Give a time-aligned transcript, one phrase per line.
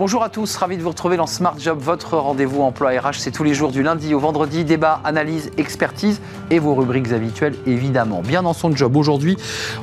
[0.00, 3.16] Bonjour à tous, ravi de vous retrouver dans Smart Job, votre rendez-vous emploi RH.
[3.18, 7.54] C'est tous les jours du lundi au vendredi, débat, analyse, expertise et vos rubriques habituelles
[7.66, 8.22] évidemment.
[8.22, 9.36] Bien dans son job, aujourd'hui,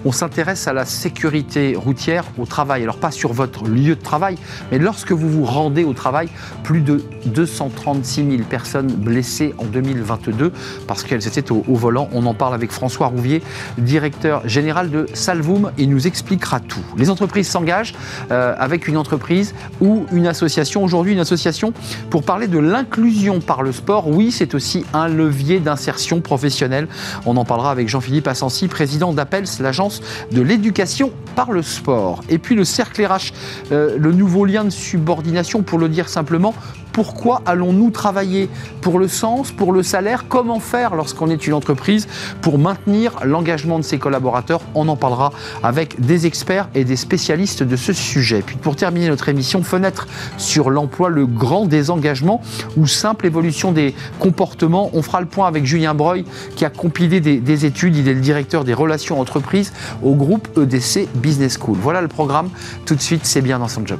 [0.06, 2.82] on s'intéresse à la sécurité routière au travail.
[2.82, 4.40] Alors pas sur votre lieu de travail,
[4.72, 6.30] mais lorsque vous vous rendez au travail,
[6.64, 10.52] plus de 236 000 personnes blessées en 2022
[10.88, 12.10] parce qu'elles étaient au, volant.
[12.12, 13.44] On en parle avec François Rouvier,
[13.78, 15.72] directeur général de Salvoum.
[15.78, 16.84] Il nous expliquera tout.
[16.98, 17.94] Les entreprises s'engagent
[18.32, 20.84] euh, avec une entreprise ou une association.
[20.84, 21.74] Aujourd'hui, une association
[22.10, 24.08] pour parler de l'inclusion par le sport.
[24.08, 26.88] Oui, c'est aussi un levier d'insertion professionnelle.
[27.26, 32.22] On en parlera avec Jean-Philippe Assensi, président d'Appels, l'agence de l'éducation par le sport.
[32.30, 33.34] Et puis le cercle RH,
[33.72, 36.54] euh, le nouveau lien de subordination, pour le dire simplement,
[36.98, 38.50] pourquoi allons-nous travailler
[38.82, 42.08] Pour le sens, pour le salaire Comment faire lorsqu'on est une entreprise
[42.42, 44.62] pour maintenir l'engagement de ses collaborateurs?
[44.74, 48.42] On en parlera avec des experts et des spécialistes de ce sujet.
[48.44, 50.08] Puis pour terminer notre émission, fenêtre
[50.40, 52.42] sur l'emploi, le grand désengagement
[52.78, 54.90] ou simple évolution des comportements.
[54.94, 57.96] On fera le point avec Julien Breuil qui a compilé des, des études.
[57.96, 61.78] Il est le directeur des relations entreprises au groupe EDC Business School.
[61.80, 62.50] Voilà le programme.
[62.88, 64.00] Tout de suite, c'est bien dans son job.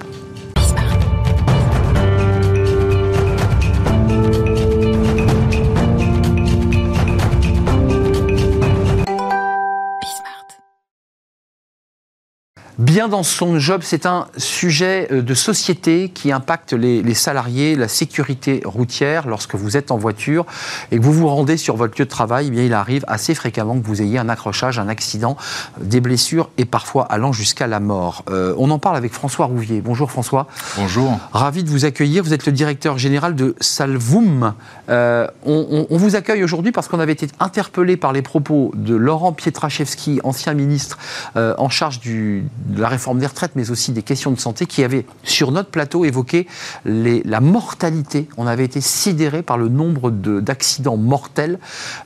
[12.78, 17.88] Bien dans son job, c'est un sujet euh, de société qui impacte les, salariés, la
[17.88, 19.28] sécurité routière.
[19.28, 20.46] Lorsque vous êtes en voiture
[20.92, 23.34] et que vous vous rendez sur votre lieu de travail, eh bien, il arrive assez
[23.34, 25.38] fréquemment que vous ayez un accrochage, un accident,
[25.82, 28.24] des blessures et parfois allant jusqu'à la mort.
[28.30, 29.82] Euh, on en parle avec François Rouvier.
[29.82, 30.46] Bonjour François.
[30.78, 31.18] Bonjour.
[31.34, 32.24] Ravi de vous accueillir.
[32.24, 34.54] Vous êtes le directeur général de Salvoum.
[34.90, 38.96] Euh, on, on, vous accueille aujourd'hui parce qu'on avait été interpellé par les propos de
[38.96, 41.00] Laurent Pietraszewski, ancien ministre
[41.36, 44.84] en charge du, de la réforme des retraites, mais aussi des questions de santé, qui
[44.84, 46.48] avaient sur notre plateau évoqué
[46.86, 48.28] la mortalité.
[48.38, 51.60] On avait été sidéré par le nombre d'accidents mortels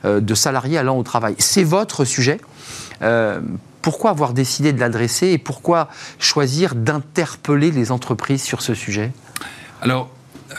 [0.04, 1.34] euh, de salariés allant au travail.
[1.38, 2.40] C'est votre sujet.
[3.02, 3.40] Euh,
[3.82, 9.12] pourquoi avoir décidé de l'adresser et pourquoi choisir d'interpeller les entreprises sur ce sujet?
[9.80, 10.10] Alors,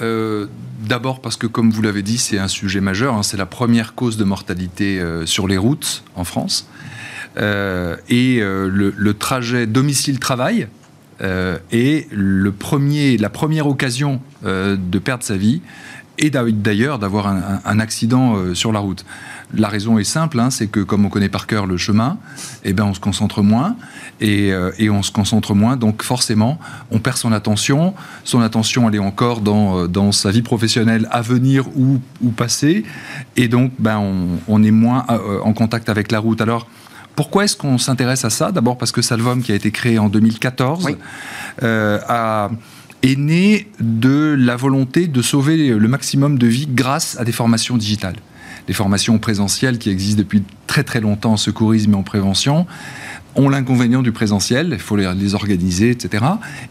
[0.02, 0.48] euh,
[0.80, 3.14] D'abord parce que, comme vous l'avez dit, c'est un sujet majeur.
[3.14, 3.24] Hein.
[3.24, 6.68] c'est la première cause de mortalité sur les routes en France.
[7.38, 10.68] Euh, et euh, le, trajet domicile-travail
[11.22, 15.62] euh, est le premier, la première occasion de perdre sa vie
[16.20, 19.04] et d'ailleurs d'avoir un, accident sur la route.
[19.56, 22.18] La raison est simple, hein, c'est que comme on connaît par cœur le chemin,
[22.64, 23.78] eh ben on se concentre moins
[24.22, 24.54] et,
[24.90, 26.60] on se concentre moins, donc forcément
[26.92, 27.96] on perd son attention.
[28.26, 32.84] Son attention elle est encore dans, dans sa vie professionnelle à venir ou, ou passée,
[33.36, 35.06] et donc ben on, on est moins
[35.44, 36.42] en contact avec la route.
[36.42, 36.68] Alors
[37.16, 38.52] pourquoi est-ce qu'on s'intéresse à ça?
[38.52, 40.90] D'abord parce que Salvom, qui a été créé en 2014,
[41.62, 42.50] euh,
[43.02, 47.78] est né de la volonté de sauver le maximum de vies grâce à des formations
[47.78, 48.16] digitales.
[48.68, 52.66] Des formations présentielles qui existent depuis très très longtemps en secourisme et en prévention,
[53.36, 56.24] ont l'inconvénient du présentiel, il faut les, organiser, etc.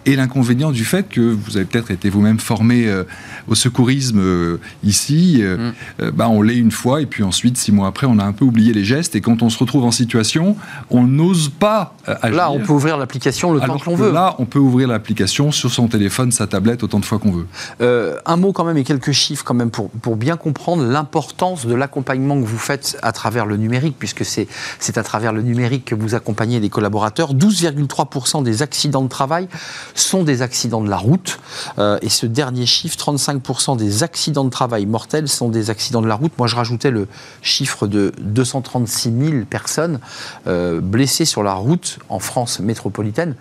[0.06, 3.04] Et l'inconvénient du fait que vous avez peut-être été vous-même formé euh,
[3.48, 6.10] au secourisme euh, ici, euh, mm.
[6.10, 8.44] bah, on l'est une fois, et puis ensuite, six mois après, on a un peu
[8.44, 10.56] oublié les gestes, et quand on se retrouve en situation,
[10.90, 12.36] on n'ose pas agir.
[12.36, 14.12] Là, on peut ouvrir l'application le temps que l'on veut.
[14.12, 18.20] Là, on peut ouvrir l'application sur son téléphone, sa tablette, autant de fois qu'on veut.
[18.26, 21.74] un mot quand même et quelques chiffres quand même pour, pour bien comprendre l'importance de
[21.74, 24.48] l'accompagnement que vous faites à travers le numérique, puisque c'est
[24.96, 27.34] à travers le numérique que vous accompagnez des collaborateurs.
[27.34, 29.48] 12,3% des accidents de travail
[29.94, 31.38] sont des accidents de la route.
[31.78, 36.08] Euh, et ce dernier chiffre, 35% des accidents de travail mortels sont des accidents de
[36.08, 36.32] la route.
[36.38, 37.08] Moi, je rajoutais le
[37.42, 40.00] chiffre de 236 000 personnes
[40.46, 43.34] euh, blessées sur la route en France métropolitaine.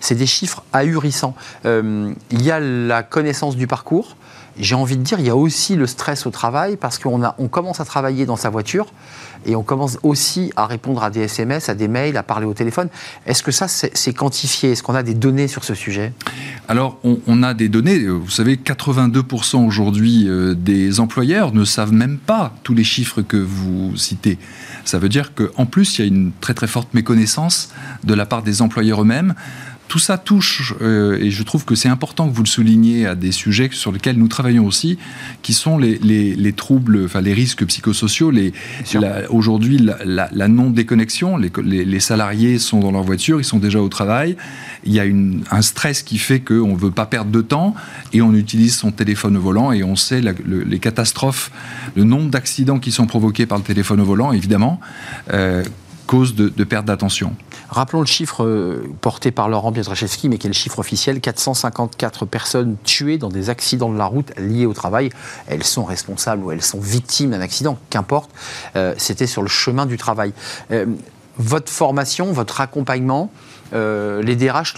[0.00, 1.34] C'est des chiffres ahurissants.
[1.66, 4.16] Euh, il y a la connaissance du parcours
[4.58, 7.48] j'ai envie de dire, il y a aussi le stress au travail parce qu'on on
[7.48, 8.86] commence à travailler dans sa voiture
[9.46, 12.54] et on commence aussi à répondre à des SMS, à des mails, à parler au
[12.54, 12.88] téléphone.
[13.26, 14.72] Est-ce que ça, c'est quantifié?
[14.72, 16.12] Est-ce qu'on a des données sur ce sujet?
[16.66, 18.06] Alors, on, a des données.
[18.06, 23.36] Vous savez, 82% aujourd'hui euh, des employeurs ne savent même pas tous les chiffres que
[23.36, 24.38] vous citez.
[24.84, 27.70] Ça veut dire qu'en plus, il y a une très très forte méconnaissance
[28.04, 29.34] de la part des employeurs eux-mêmes
[29.88, 33.14] tout ça touche, euh, et je trouve que c'est important que vous le souligniez, à
[33.14, 34.98] des sujets sur lesquels nous travaillons aussi,
[35.42, 38.30] qui sont les, les, troubles, enfin les risques psychosociaux.
[38.30, 38.52] Les,
[39.30, 41.50] Aujourd'hui, la, la non-déconnexion, les,
[41.84, 44.36] les, salariés sont dans leur voiture, ils sont déjà au travail.
[44.84, 47.74] Il y a une, un stress qui fait qu'on ne veut pas perdre de temps
[48.12, 51.50] et on utilise son téléphone au volant et on sait les catastrophes,
[51.96, 54.80] le nombre d'accidents qui sont provoqués par le téléphone au volant, évidemment.
[55.32, 55.64] Euh,
[56.08, 57.36] cause de, perte d'attention.
[57.68, 62.24] Rappelons le chiffre euh, porté par Laurent Pietraszewski, mais qui est le chiffre officiel 454
[62.24, 65.10] personnes tuées dans des accidents de la route liés au travail.
[65.46, 68.30] Elles sont responsables ou elles sont victimes d'un accident, qu'importe.
[68.76, 70.32] Euh, c'était sur le chemin du travail.
[70.70, 70.86] Euh,
[71.36, 73.30] votre formation, votre accompagnement,
[73.72, 74.74] les DRH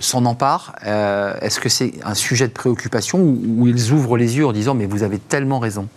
[0.00, 0.74] s'en emparent.
[0.82, 4.84] Est-ce que c'est un sujet de préoccupation ou, ils ouvrent les yeux en disant mais
[4.84, 5.88] vous avez tellement raison?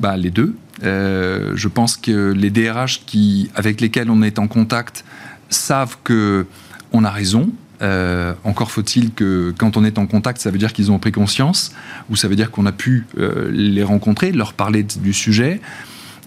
[0.00, 0.56] Bah, Les deux.
[0.82, 5.04] Euh, je pense que les DRH qui, avec lesquels on est en contact
[5.48, 6.46] savent que
[6.92, 7.50] on a raison.
[7.82, 11.12] Euh, encore faut-il que quand on est en contact, ça veut dire qu'ils ont pris
[11.12, 11.72] conscience,
[12.10, 15.60] ou ça veut dire qu'on a pu euh, les rencontrer, leur parler du sujet.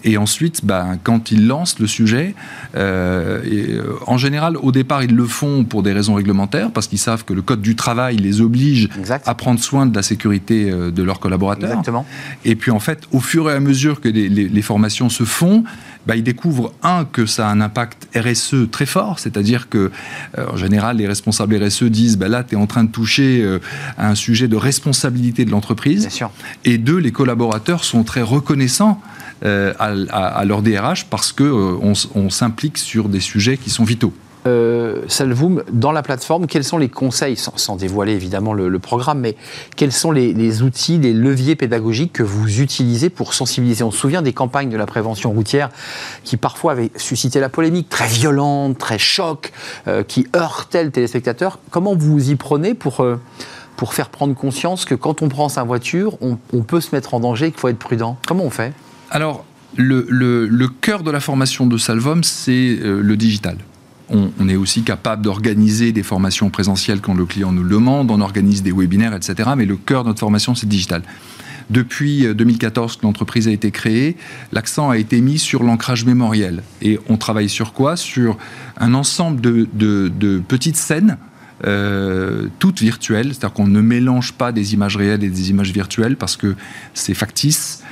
[0.04, 2.34] Et ensuite, ben, quand ils lancent le sujet,
[2.76, 6.86] euh, et, euh, en général, au départ, ils le font pour des raisons réglementaires, parce
[6.86, 8.88] qu'ils savent que le Code du travail les oblige
[9.26, 11.70] à prendre soin de la sécurité euh, de leurs collaborateurs.
[11.70, 12.06] Exactement.
[12.44, 15.64] Et puis, en fait, au fur et à mesure que les, les, formations se font,
[16.06, 19.90] ben, ils découvrent, un, que ça a un impact RSE très fort, c'est-à-dire que,
[20.38, 23.58] en général, les responsables RSE disent, ben, là, tu es en train de toucher
[23.98, 26.08] à un sujet de responsabilité de l'entreprise.
[26.64, 29.00] Et deux, les collaborateurs sont très reconnaissants
[29.44, 34.12] euh, à, leur DRH parce qu'on euh, on, s'implique sur des sujets qui sont vitaux.
[34.46, 39.36] Euh, Salvoum, dans la plateforme, quels sont les conseils, sans, dévoiler évidemment le, programme, mais
[39.76, 43.84] quels sont les, outils, les leviers pédagogiques que vous utilisez pour sensibiliser?
[43.84, 45.68] On se souvient des campagnes de la prévention routière
[46.24, 49.52] qui parfois avaient suscité la polémique, très violente, très choc,
[49.88, 51.58] euh, qui heurtaient le téléspectateur.
[51.70, 53.04] Comment vous y prenez pour,
[53.76, 57.20] pour faire prendre conscience que quand on prend sa voiture, on peut se mettre en
[57.20, 58.16] danger et qu'il faut être prudent?
[58.26, 58.72] Comment on fait?
[59.10, 59.44] Alors,
[59.76, 63.56] le, cœur de la formation de Salvom, c'est euh, le digital.
[64.12, 68.20] On, est aussi capable d'organiser des formations présentielles quand le client nous le demande, on
[68.20, 69.50] organise des webinaires, etc.
[69.56, 71.02] Mais le cœur de notre formation, c'est digital.
[71.70, 74.16] Depuis 2014 euh, que l'entreprise a été créée,
[74.50, 76.64] l'accent a été mis sur l'ancrage mémoriel.
[76.82, 77.96] Et on travaille sur quoi?
[77.96, 78.36] Sur
[78.78, 81.16] un ensemble de, petites scènes
[81.64, 86.16] euh, toutes virtuelles, c'est-à-dire qu'on ne mélange pas des images réelles et des images virtuelles
[86.16, 86.56] parce que
[86.94, 87.84] c'est factice.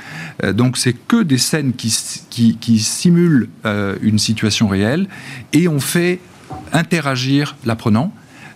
[0.43, 1.93] Euh, donc c'est que des scènes qui,
[2.29, 5.07] qui, simulent euh, une situation réelle
[5.53, 6.19] et on fait
[6.73, 8.13] interagir l'apprenant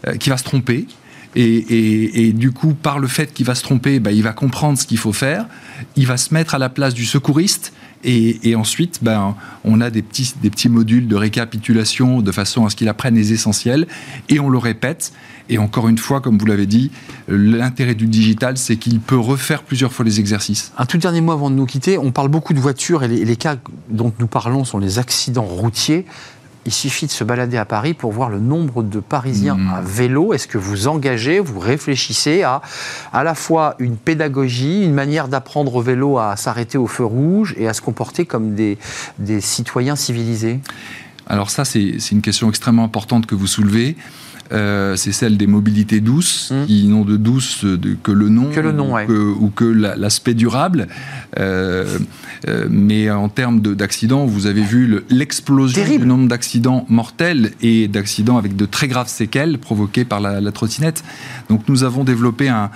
[0.07, 0.88] euh, qui va se tromper.
[1.35, 4.85] Et, du coup, par le fait qu'il va se tromper, bah, il va comprendre ce
[4.85, 5.47] qu'il faut faire,
[5.95, 10.03] il va se mettre à la place du secouriste, et, ensuite, ben, on a des
[10.03, 13.88] petits, des petits modules de récapitulation de façon à ce qu'il apprenne les essentiels,
[14.30, 15.12] et on le répète.
[15.50, 16.92] Et encore une fois, comme vous l'avez dit,
[17.28, 20.72] l'intérêt du digital, c'est qu'il peut refaire plusieurs fois les exercices.
[20.78, 21.98] Un tout dernier mot avant de nous quitter.
[21.98, 23.57] On parle beaucoup de voitures et les, cas
[23.90, 26.06] dont nous parlons sont les accidents routiers.
[26.66, 29.74] Il suffit de se balader à Paris pour voir le nombre de Parisiens hmm.
[29.74, 30.34] à vélo.
[30.34, 32.62] Est-ce que vous engagez, vous réfléchissez à
[33.12, 37.54] à la fois une pédagogie, une manière d'apprendre au vélo à s'arrêter au feu rouge
[37.57, 38.78] et à se comporter comme des,
[39.19, 40.62] des citoyens civilisés?
[41.28, 43.98] Alors ça, c'est une question extrêmement importante que vous soulevez.
[44.53, 46.65] Euh, c'est celle des mobilités douces, mmh.
[46.65, 47.65] qui n'ont de douce
[48.03, 48.50] que le nom,
[49.39, 50.88] ou, que, l'aspect durable.
[51.39, 51.97] Euh,
[52.47, 58.38] euh, mais en termes d'accidents, vous avez vu l'explosion du nombre d'accidents mortels et d'accidents
[58.38, 61.03] avec de très graves séquelles provoqués par la, trottinette.
[61.49, 62.69] Donc nous avons développé un,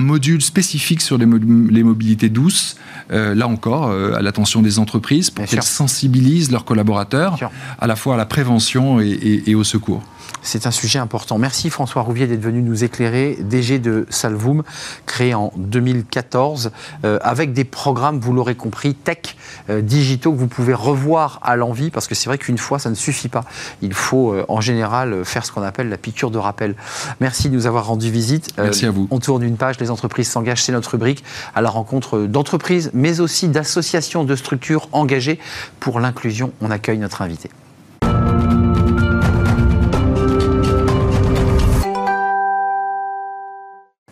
[0.00, 2.76] module spécifique sur les, mobilités douces,
[3.10, 7.38] là encore, à l'attention des entreprises, pour qu'elles sensibilisent leurs collaborateurs
[7.78, 10.02] à la fois à la prévention et au secours.
[10.42, 11.19] C'est un sujet important.
[11.38, 14.62] Merci François Rouvier d'être venu nous éclairer, DG de Salvoum,
[15.06, 16.70] créé en 2014,
[17.04, 19.36] euh, avec des programmes, vous l'aurez compris, tech,
[19.68, 22.90] euh, digitaux, que vous pouvez revoir à l'envie, parce que c'est vrai qu'une fois, ça
[22.90, 23.44] ne suffit pas.
[23.82, 26.74] Il faut euh, en général faire ce qu'on appelle la piqûre de rappel.
[27.20, 28.50] Merci de nous avoir rendu visite.
[28.58, 29.06] Merci à vous.
[29.10, 31.24] On tourne une page, les entreprises s'engagent, c'est notre rubrique,
[31.54, 35.38] à la rencontre d'entreprises, mais aussi d'associations, de structures engagées
[35.78, 36.52] pour l'inclusion.
[36.60, 37.50] On accueille notre invité.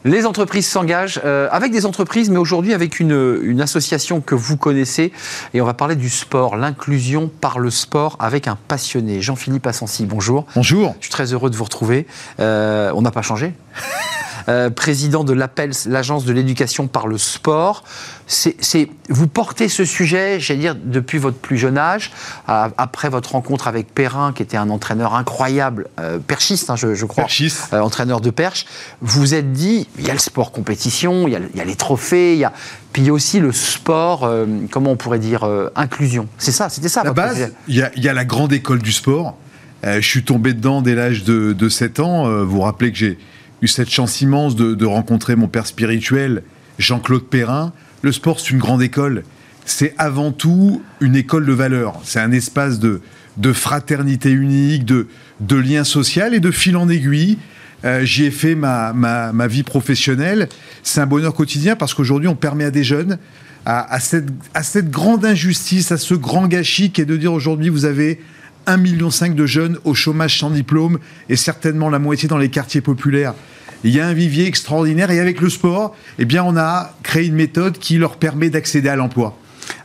[0.05, 5.12] Les entreprises s'engagent euh, avec des entreprises, mais aujourd'hui avec une, association que vous connaissez.
[5.55, 9.21] Et on va parler du sport, l'inclusion par le sport avec un passionné.
[9.21, 10.47] Jean-Philippe Assensi, bonjour.
[10.55, 10.95] Bonjour.
[11.00, 12.07] Je suis très heureux de vous retrouver.
[12.38, 13.52] Euh, on n'a pas changé
[14.49, 17.85] Euh, président de l'APEL, l'agence de l'éducation par le sport.
[18.30, 22.12] C'est, vous portez ce sujet, j'allais dire, depuis votre plus jeune âge,
[22.47, 27.26] après votre rencontre avec Perrin, qui était un entraîneur incroyable, euh, perchiste, hein, je, crois,
[27.73, 28.66] euh, entraîneur de perche.
[29.00, 32.35] Vous vous êtes dit, il y a le sport compétition, il y a, les trophées,
[32.35, 32.52] il y a,
[32.92, 34.30] puis il y a aussi le sport,
[34.70, 36.28] comment on pourrait dire, inclusion.
[36.37, 37.02] C'est ça, c'était ça.
[37.04, 39.37] La base, il y, a, la grande école du sport.
[39.82, 42.44] je suis tombé dedans dès l'âge de, de 7 ans.
[42.44, 43.18] vous vous rappelez que j'ai
[43.62, 46.42] eu cette chance immense de, rencontrer mon père spirituel,
[46.78, 47.73] Jean-Claude Perrin.
[48.02, 49.25] Le sport, c'est une grande école.
[49.64, 52.00] C'est avant tout une école de valeurs.
[52.05, 53.00] C'est un espace de,
[53.37, 55.09] de fraternité unique, de,
[55.40, 57.38] de lien social et de fil en aiguille.
[57.85, 60.49] Euh, j'y ai fait ma, ma, ma vie professionnelle.
[60.83, 63.19] C'est un bonheur quotidien parce qu'aujourd'hui, on permet à des jeunes,
[63.67, 67.69] à, cette, à cette grande injustice, à ce grand gâchis qui est de dire aujourd'hui,
[67.69, 68.21] vous avez
[68.67, 72.81] 1,5 million de jeunes au chômage sans diplôme et certainement la moitié dans les quartiers
[72.81, 73.35] populaires.
[73.85, 77.26] Il y a un vivier extraordinaire et avec le sport, eh bien, on a créé
[77.26, 79.37] une méthode qui leur permet d'accéder à l'emploi.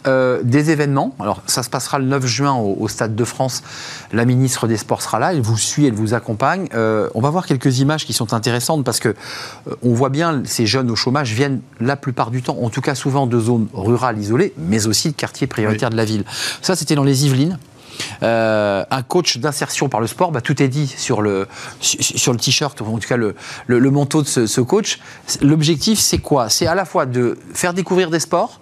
[0.05, 1.15] Euh, des événements.
[1.19, 3.63] Alors, ça se passera le 9 juin au, Stade de France.
[4.11, 5.33] La ministre des Sports sera là.
[5.33, 6.67] Elle vous suit, elle vous accompagne.
[6.73, 10.41] Euh, on va voir quelques images qui sont intéressantes parce que euh, on voit bien
[10.45, 13.67] ces jeunes au chômage viennent la plupart du temps, en tout cas souvent de zones
[13.73, 16.25] rurales isolées, mais aussi de quartiers prioritaires de la ville.
[16.61, 17.57] Ça, c'était dans les Yvelines.
[18.21, 21.47] Un coach d'insertion par le sport, bah, tout est dit sur le,
[21.79, 23.35] sur le t-shirt, ou en tout cas le,
[23.67, 24.99] le, manteau de ce, coach.
[25.41, 26.49] L'objectif, c'est quoi?
[26.49, 28.59] C'est à la fois de faire découvrir des sports,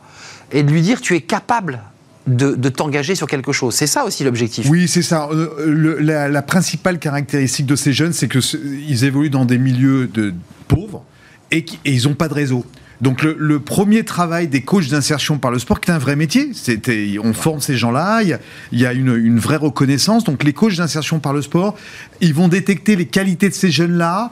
[0.51, 1.81] et de lui dire tu es capable
[2.27, 3.73] de, t'engager sur quelque chose.
[3.73, 4.67] C'est ça aussi l'objectif.
[4.69, 5.27] Oui, c'est ça.
[5.31, 10.33] Euh, la, principale caractéristique de ces jeunes, c'est qu'ils évoluent dans des milieux de
[10.67, 11.03] pauvres
[11.51, 12.65] et, ils n'ont pas de réseau.
[13.01, 16.51] Donc le, premier travail des coachs d'insertion par le sport, qui est un vrai métier,
[16.53, 20.24] c'était on forme ces gens-là, il y a, une, vraie reconnaissance.
[20.24, 21.75] Donc les coachs d'insertion par le sport,
[22.22, 24.31] ils vont détecter les qualités de ces jeunes-là,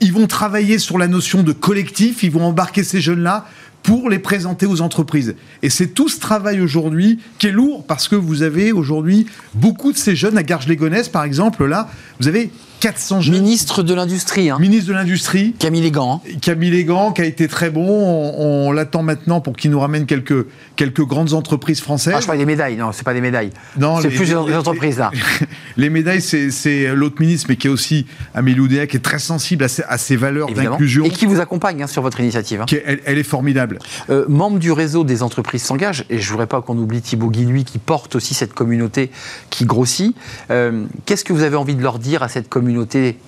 [0.00, 3.46] ils vont travailler sur la notion de collectif, ils vont embarquer ces jeunes-là
[3.82, 5.34] pour les présenter aux entreprises.
[5.62, 9.90] Et c'est tout ce travail aujourd'hui qui est lourd parce que vous avez aujourd'hui beaucoup
[9.90, 11.88] de ces jeunes à Garges-les-Gonesse, par exemple, là,
[12.20, 12.50] vous avez
[12.82, 13.34] 400 jeunes.
[13.34, 14.50] Ministre de l'Industrie.
[14.50, 14.58] Hein.
[14.58, 15.54] Ministre de l'Industrie.
[15.56, 16.20] Camille Légan.
[16.26, 16.30] Hein.
[16.40, 17.86] Camille Légan, qui a été très bon.
[17.86, 22.14] On, l'attend maintenant pour qu'il nous ramène quelques, quelques grandes entreprises françaises.
[22.16, 22.74] Ah, je parle des médailles.
[22.74, 23.50] Non, c'est pas des médailles.
[23.78, 25.12] Non, c'est plus des entreprises, là.
[25.76, 29.64] les médailles, c'est l'autre ministre, mais qui est aussi Amélie Oudéa, qui est très sensible
[29.64, 31.04] à ces, valeurs d'inclusion.
[31.04, 32.64] Et qui vous accompagne hein, sur votre initiative.
[32.84, 33.78] elle, est formidable.
[34.10, 37.30] Euh, membre du réseau des entreprises s'engagent, et je ne voudrais pas qu'on oublie Thibaut
[37.30, 39.12] Guilhuy, qui porte aussi cette communauté
[39.50, 40.16] qui grossit.
[40.50, 42.71] Euh, qu'est-ce que vous avez envie de leur dire à cette communauté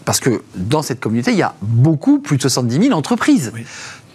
[0.05, 3.53] parce que dans cette communauté, il y a beaucoup, plus de 70 000 entreprises.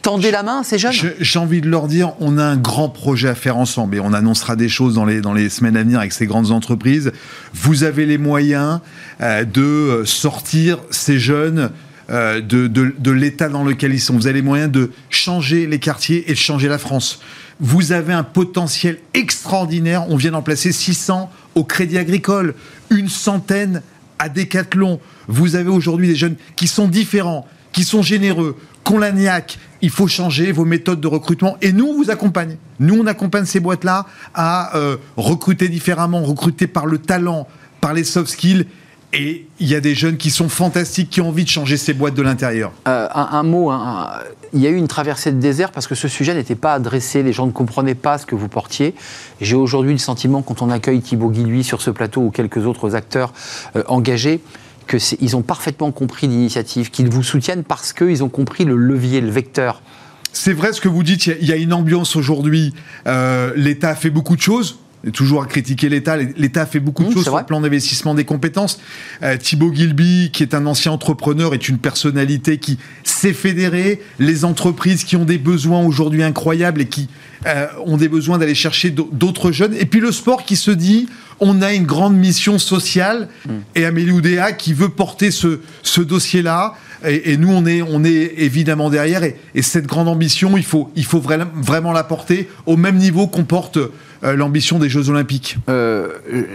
[0.01, 0.93] Tendez la main à ces jeunes.
[1.19, 4.13] J'ai envie de leur dire, on a un grand projet à faire ensemble et on
[4.13, 7.11] annoncera des choses dans les, dans les semaines à venir avec ces grandes entreprises.
[7.53, 8.79] Vous avez les moyens
[9.19, 11.71] euh, de sortir ces jeunes
[12.09, 14.15] euh, de, de, de l'état dans lequel ils sont.
[14.15, 17.19] Vous avez les moyens de changer les quartiers et de changer la France.
[17.59, 20.05] Vous avez un potentiel extraordinaire.
[20.09, 22.55] On vient d'en placer 600 au Crédit Agricole,
[22.89, 23.81] une centaine
[24.19, 24.99] à Decathlon.
[25.27, 29.11] Vous avez aujourd'hui des jeunes qui sont différents, qui sont généreux, qu'on la
[29.81, 32.57] Il faut changer vos méthodes de recrutement et nous, on vous accompagne.
[32.79, 37.47] Nous, on accompagne ces boîtes-là à euh, recruter différemment, recruter par le talent,
[37.81, 38.65] par les soft skills
[39.13, 41.93] et il y a des jeunes qui sont fantastiques, qui ont envie de changer ces
[41.93, 42.71] boîtes de l'intérieur.
[42.87, 43.71] Euh, un, mot,
[44.53, 47.23] il y a eu une traversée de désert parce que ce sujet n'était pas adressé,
[47.23, 48.93] les gens ne comprenaient pas ce que vous portiez.
[49.41, 52.95] J'ai aujourd'hui le sentiment, quand on accueille Thibaut Guilhuy sur ce plateau ou quelques autres
[52.95, 53.33] acteurs
[53.75, 54.41] euh, engagés,
[54.87, 59.29] qu'ils ont parfaitement compris l'initiative, qu'ils vous soutiennent parce qu'ils ont compris le levier, le
[59.29, 59.81] vecteur.
[60.33, 62.73] C'est vrai ce que vous dites, il y, a une ambiance aujourd'hui.
[63.07, 64.77] Euh, L'État a fait beaucoup de choses
[65.13, 66.17] toujours à critiquer l'État.
[66.17, 68.79] L'État fait beaucoup de mmh, choses sur le plan d'investissement des compétences.
[69.23, 74.45] Euh, Thibaut Gilby, qui est un ancien entrepreneur, est une personnalité qui sait fédérer les
[74.45, 77.07] entreprises qui ont des besoins aujourd'hui incroyables et qui
[77.45, 79.73] euh, ont des besoins d'aller chercher d'autres jeunes.
[79.73, 81.07] Et puis le sport qui se dit,
[81.39, 83.29] on a une grande mission sociale.
[83.45, 83.51] Mmh.
[83.75, 86.75] Et Amélie Oudéa qui veut porter ce, ce dossier-là.
[87.07, 89.23] Et, nous, on est, on est évidemment derrière.
[89.23, 93.27] Et, cette grande ambition, il faut, il faut vraiment, vraiment la porter au même niveau
[93.27, 93.79] qu'on porte
[94.21, 95.57] l'ambition des Jeux Olympiques?
[95.69, 96.09] Euh,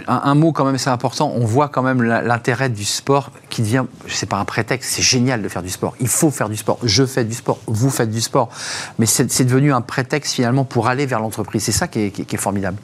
[0.06, 1.32] un, mot quand même, c'est important.
[1.34, 5.42] On voit quand même l'intérêt du sport qui devient, c'est pas un prétexte, c'est génial
[5.42, 5.94] de faire du sport.
[6.00, 6.78] Il faut faire du sport.
[6.82, 8.50] Je fais du sport, vous faites du sport.
[8.98, 11.62] Mais c'est devenu un prétexte finalement pour aller vers l'entreprise.
[11.62, 12.76] C'est ça qui est, formidable.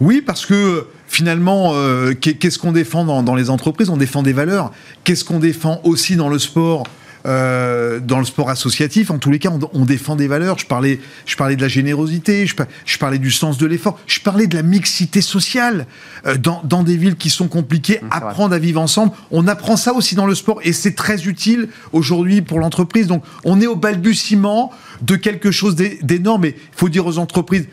[0.00, 3.90] Oui, parce que finalement, euh, qu'est-ce qu'on défend dans, les entreprises?
[3.90, 4.72] On défend des valeurs.
[5.04, 6.84] Qu'est-ce qu'on défend aussi dans le sport?
[7.26, 10.58] Euh, dans le sport associatif, en tous les cas, on, défend des valeurs.
[10.58, 14.46] Je parlais, je parlais de la générosité, je, parlais du sens de l'effort, je parlais
[14.46, 15.86] de la mixité sociale
[16.26, 18.00] euh, dans, des villes qui sont compliquées.
[18.10, 21.68] apprendre à vivre ensemble, on apprend ça aussi dans le sport et c'est très utile
[21.92, 23.06] aujourd'hui pour l'entreprise.
[23.06, 24.72] Donc, on est au balbutiement
[25.02, 26.44] de quelque chose d'énorme.
[26.46, 27.66] Et il faut dire aux entreprises,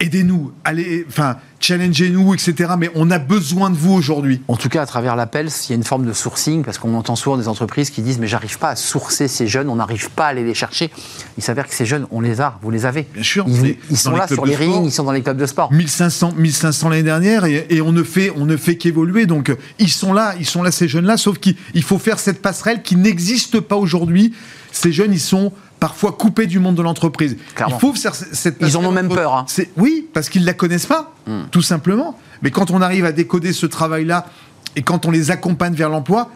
[0.00, 2.74] aidez-nous, allez, enfin, challengez-nous, etc.
[2.78, 4.42] Mais on a besoin de vous aujourd'hui.
[4.48, 6.94] En tout cas, à travers l'appel, il y a une forme de sourcing, parce qu'on
[6.94, 10.10] entend souvent des entreprises qui disent Mais j'arrive pas à sourcer ces jeunes, on n'arrive
[10.10, 10.90] pas à aller les chercher.
[11.36, 13.06] Il s'avère que ces jeunes, on les a, vous les avez.
[13.14, 13.46] Bien sûr.
[13.90, 15.72] Ils, sont là sur les rings, ils sont dans les clubs de sport.
[15.72, 19.26] 1500, 1500 l'année dernière, et, on ne fait, on ne fait qu'évoluer.
[19.26, 22.82] Donc, ils sont là, ils sont là, ces jeunes-là, sauf qu'il faut faire cette passerelle
[22.82, 24.34] qui n'existe pas aujourd'hui.
[24.72, 25.52] Ces jeunes, ils sont
[25.86, 27.36] parfois coupés du monde de l'entreprise.
[27.68, 29.36] Il faut faire cette Ils en ont même peur.
[29.36, 29.46] Hein.
[29.76, 31.42] Oui, parce qu'ils ne la connaissent pas, hmm.
[31.52, 32.18] tout simplement.
[32.42, 34.26] Mais quand on arrive à décoder ce travail-là
[34.74, 36.28] et quand on les accompagne vers l'emploi,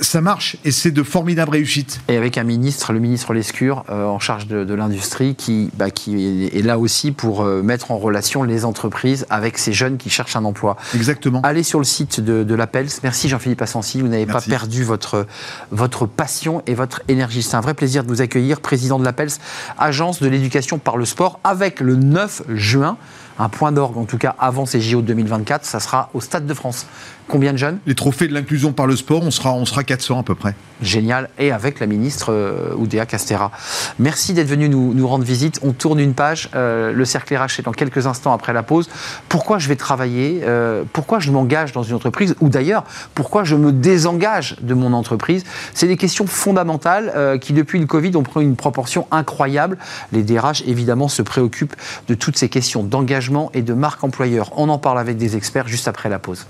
[0.00, 2.00] ça marche et c'est de formidables réussites.
[2.08, 6.48] Et avec un ministre, le ministre Lescure, euh, en charge de, l'industrie, qui, bah, qui
[6.52, 10.36] est, là aussi pour euh, mettre en relation les entreprises avec ces jeunes qui cherchent
[10.36, 10.76] un emploi.
[10.94, 11.40] Exactement.
[11.42, 12.88] Allez sur le site de, de l'Appels.
[13.02, 15.26] Merci Jean-Philippe Assensi, vous n'avez pas perdu votre,
[15.70, 17.42] votre passion et votre énergie.
[17.42, 19.32] C'est un vrai plaisir de vous accueillir, président de l'Appels,
[19.78, 22.96] agence de l'éducation par le sport, avec le 9 juin
[23.38, 26.54] un point d'orgue, en tout cas avant ces JO 2024, ça sera au Stade de
[26.54, 26.86] France.
[27.28, 27.78] Combien de jeunes?
[27.86, 30.54] Les trophées de l'inclusion par le sport, on sera, on sera 400 à peu près.
[30.80, 33.50] Génial, et avec la ministre euh, Oudéa Castera.
[33.98, 35.58] Merci d'être venu nous, nous, rendre visite.
[35.62, 38.88] On tourne une page, euh, le cercle RH est dans quelques instants après la pause.
[39.28, 43.56] Pourquoi je vais travailler euh, Pourquoi je m'engage dans une entreprise Ou d'ailleurs, pourquoi je
[43.56, 45.42] me désengage de mon entreprise?
[45.74, 49.78] C'est des questions fondamentales qui, depuis le Covid, ont pris une proportion incroyable.
[50.12, 51.74] Les DRH, évidemment, se préoccupent
[52.06, 54.52] de toutes ces questions d'engagement et de marque employeur.
[54.56, 56.46] On en parle avec des experts juste après la pause.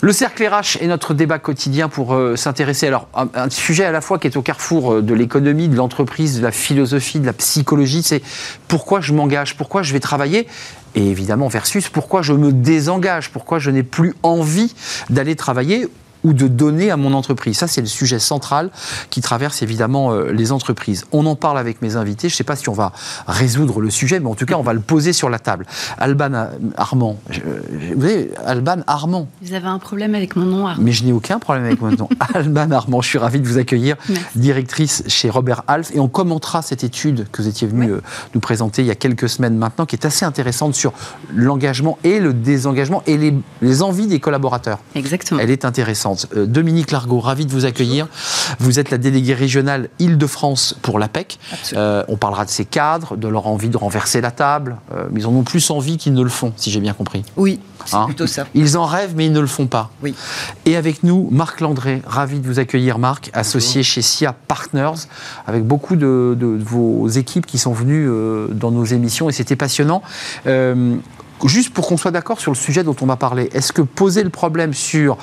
[0.00, 4.00] Le cercle RH est notre débat quotidien pour euh, s'intéresser à un sujet à la
[4.00, 7.32] fois qui est au carrefour euh, de l'économie, de l'entreprise, de la philosophie, de la
[7.32, 8.04] psychologie.
[8.04, 8.22] C'est
[8.68, 10.46] pourquoi je m'engage, pourquoi je vais travailler,
[10.94, 14.72] et évidemment versus pourquoi je me désengage, pourquoi je n'ai plus envie
[15.10, 15.88] d'aller travailler
[16.24, 17.58] ou de donner à mon entreprise.
[17.58, 18.70] Ça, c'est le sujet central
[19.10, 21.04] qui traverse évidemment euh, les entreprises.
[21.12, 22.28] On en parle avec mes invités.
[22.28, 22.92] Je ne sais pas si on va
[23.26, 25.66] résoudre le sujet, mais en tout cas, on va le poser sur la table.
[25.98, 27.18] Alban Armand.
[27.94, 29.28] vous savez, Alban Armand.
[29.42, 30.82] Vous avez un problème avec mon nom, Armand.
[30.82, 32.08] Mais je n'ai aucun problème avec mon nom.
[32.34, 33.96] Alban Armand, je suis ravi de vous accueillir,
[34.34, 35.94] directrice chez Robert Half.
[35.94, 38.00] Et on commentera cette étude que vous étiez venu euh,
[38.34, 40.92] nous présenter il y a quelques semaines maintenant, qui est assez intéressante sur
[41.34, 44.78] l'engagement et le désengagement et les, les envies des collaborateurs.
[44.94, 45.40] Exactement.
[45.40, 46.07] Elle est intéressante.
[46.36, 48.08] Euh, Dominique Largot, ravi de vous accueillir.
[48.58, 51.38] Vous êtes la déléguée régionale Île-de-France pour l'APEC.
[51.74, 55.20] Euh, on parlera de ces cadres, de leur envie de renverser la table, euh, mais
[55.20, 57.24] ils en ont plus envie qu'ils ne le font, si j'ai bien compris.
[57.36, 58.46] Oui, c'est hein plutôt ça.
[58.54, 59.90] Ils en rêvent, mais ils ne le font pas.
[60.02, 60.14] Oui.
[60.64, 65.06] Et avec nous, Marc Landré, ravi de vous accueillir, Marc, associé chez SIA Partners,
[65.46, 68.08] avec beaucoup de, vos équipes qui sont venues
[68.52, 70.02] dans nos émissions, et c'était passionnant.
[71.44, 74.24] Juste pour qu'on soit d'accord sur le sujet dont on va parler, est-ce que poser
[74.24, 75.18] le problème sur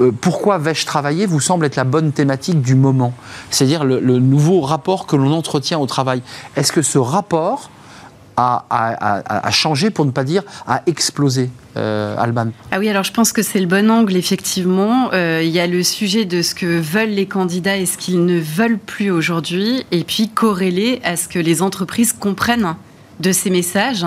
[0.00, 3.12] euh, pourquoi vais-je travailler vous semble être la bonne thématique du moment.
[3.50, 6.22] C'est-à-dire le, nouveau rapport que l'on entretient au travail.
[6.56, 7.70] Est-ce que ce rapport
[8.38, 12.48] a, changé, pour ne pas dire a explosé euh, Alban?
[12.70, 15.10] Ah oui, alors je pense que c'est le bon angle, effectivement.
[15.14, 18.24] Euh, il y a le sujet de ce que veulent les candidats et ce qu'ils
[18.24, 22.74] ne veulent plus aujourd'hui, et puis corrélé à ce que les entreprises comprennent
[23.20, 24.04] de ces messages.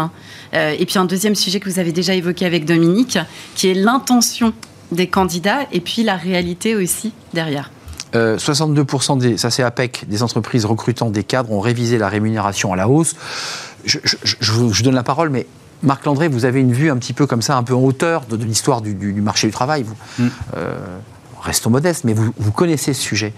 [0.53, 3.17] et puis un deuxième sujet que vous avez déjà évoqué avec Dominique,
[3.55, 4.53] qui est l'intention
[4.91, 7.71] des candidats et puis la réalité aussi derrière.
[8.13, 12.73] 62% euh, des, ça c'est APEC, des entreprises recrutant des cadres ont révisé la rémunération
[12.73, 13.15] à la hausse.
[13.85, 15.45] Je, je, donne la parole, mais
[15.83, 18.25] Marc Landré, vous avez une vue un petit peu comme ça, un peu en hauteur
[18.25, 19.83] de, l'histoire du, marché du travail.
[19.83, 19.95] Vous.
[20.17, 20.29] Mm.
[20.57, 20.77] Euh,
[21.41, 23.33] restons modestes, mais vous, vous connaissez ce sujet.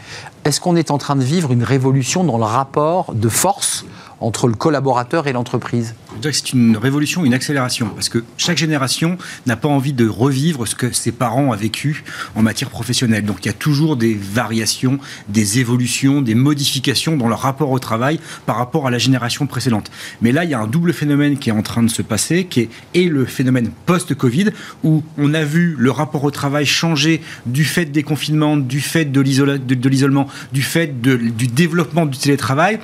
[0.46, 3.86] Est-ce qu'on est en train de vivre une révolution dans le rapport de force
[4.22, 5.96] entre le collaborateur et l'entreprise
[6.32, 10.76] c'est une révolution, une accélération, parce que chaque génération n'a pas envie de revivre ce
[10.76, 12.04] que ses parents ont vécu
[12.36, 13.26] en matière professionnelle.
[13.26, 17.80] Donc il y a toujours des variations, des évolutions, des modifications dans leur rapport au
[17.80, 19.92] travail par rapport à la génération précédente.
[20.22, 22.46] Mais là, il y a un double phénomène qui est en train de se passer,
[22.46, 24.50] qui est le phénomène post-Covid,
[24.84, 29.06] où on a vu le rapport au travail changer du fait des confinements, du fait
[29.06, 32.80] de l'isolement, du fait du développement du télétravail.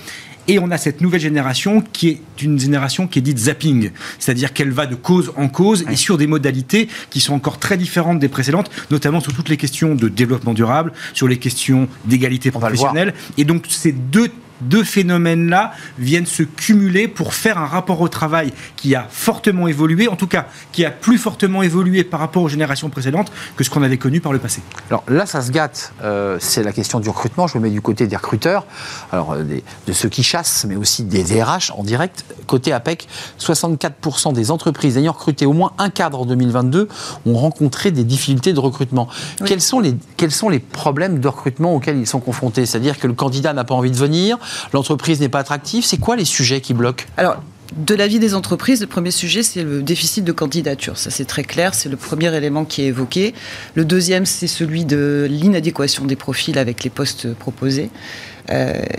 [0.47, 4.53] Et on a cette nouvelle génération qui est une génération qui est dite zapping, c'est-à-dire
[4.53, 8.19] qu'elle va de cause en cause et sur des modalités qui sont encore très différentes
[8.19, 13.13] des précédentes, notamment sur toutes les questions de développement durable, sur les questions d'égalité professionnelle.
[13.37, 14.29] Et donc ces deux
[14.61, 20.07] deux phénomènes-là viennent se cumuler pour faire un rapport au travail qui a fortement évolué,
[20.07, 23.69] en tout cas qui a plus fortement évolué par rapport aux générations précédentes que ce
[23.69, 24.61] qu'on avait connu par le passé.
[24.89, 27.81] Alors là, ça se gâte, euh, c'est la question du recrutement, je me mets du
[27.81, 28.65] côté des recruteurs,
[29.11, 32.25] alors euh, de ceux qui chassent, mais aussi des DRH en direct.
[32.45, 33.07] Côté APEC,
[33.39, 36.87] 64% des entreprises ayant recruté au moins un cadre en 2022
[37.25, 39.07] ont rencontré des difficultés de recrutement.
[39.45, 42.65] Quels, sont les, quels sont les problèmes de recrutement auxquels ils sont confrontés?
[42.65, 44.37] C'est-à-dire que le candidat n'a pas envie de venir,
[44.73, 45.85] l'entreprise n'est pas attractive.
[45.85, 47.05] C'est quoi les sujets qui bloquent?
[47.17, 47.41] Alors,
[47.75, 50.97] de l'avis des entreprises, le premier sujet, c'est le déficit de candidature.
[50.97, 51.73] Ça, c'est très clair.
[51.73, 53.33] C'est le premier élément qui est évoqué.
[53.75, 57.89] Le deuxième, c'est celui de l'inadéquation des profils avec les postes proposés.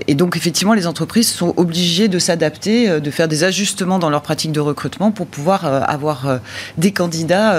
[0.07, 4.23] Et donc, effectivement, les entreprises sont obligées de s'adapter, de faire des ajustements dans leur
[4.23, 6.41] pratique de recrutement pour pouvoir avoir
[6.77, 7.57] des candidats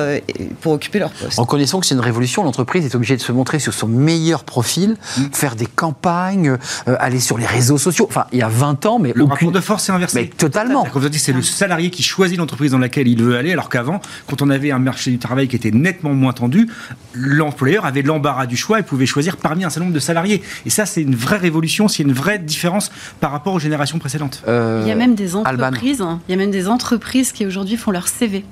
[0.61, 1.39] pour occuper leur poste.
[1.39, 4.43] En connaissant que c'est une révolution, l'entreprise est obligée de se montrer sur son meilleur
[4.43, 5.23] profil, mm.
[5.33, 8.05] faire des campagnes, aller sur les réseaux sociaux.
[8.09, 10.21] Enfin, il y a 20 ans, mais le rapport de force est inversé.
[10.21, 10.85] Mais totalement.
[11.11, 14.49] C'est le salarié qui choisit l'entreprise dans laquelle il veut aller, alors qu'avant, quand on
[14.49, 16.69] avait un marché du travail qui était nettement moins tendu,
[17.13, 20.41] l'employeur avait l'embarras du choix et pouvait choisir parmi un certain nombre de salariés.
[20.65, 24.43] Et ça, c'est une vraie révolution, c'est une vraie différence par rapport aux générations précédentes.
[24.45, 27.77] il y a même des entreprises, hein, il y a même des entreprises qui aujourd'hui
[27.77, 28.43] font leur CV.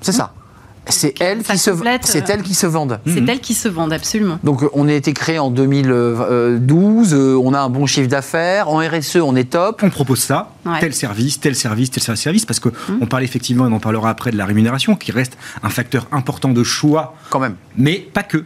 [0.00, 0.32] C'est ça.
[0.88, 1.70] C'est elles, qui se,
[2.02, 2.98] c'est elles qui se vendent.
[3.06, 3.28] C'est mhm.
[3.28, 4.40] elles qui se vendent, absolument.
[4.42, 8.78] Donc on a été créé en 2012, euh, on a un bon chiffre d'affaires, en
[8.78, 9.80] RSE on est top.
[9.84, 10.50] On propose ça,
[10.80, 12.98] tel service, tel service, tel service, parce qu'on mhm.
[13.00, 16.08] on parle effectivement, et on en parlera après, de la rémunération, qui reste un facteur
[16.10, 17.14] important de choix.
[17.30, 17.54] Quand même.
[17.76, 18.44] Mais pas que.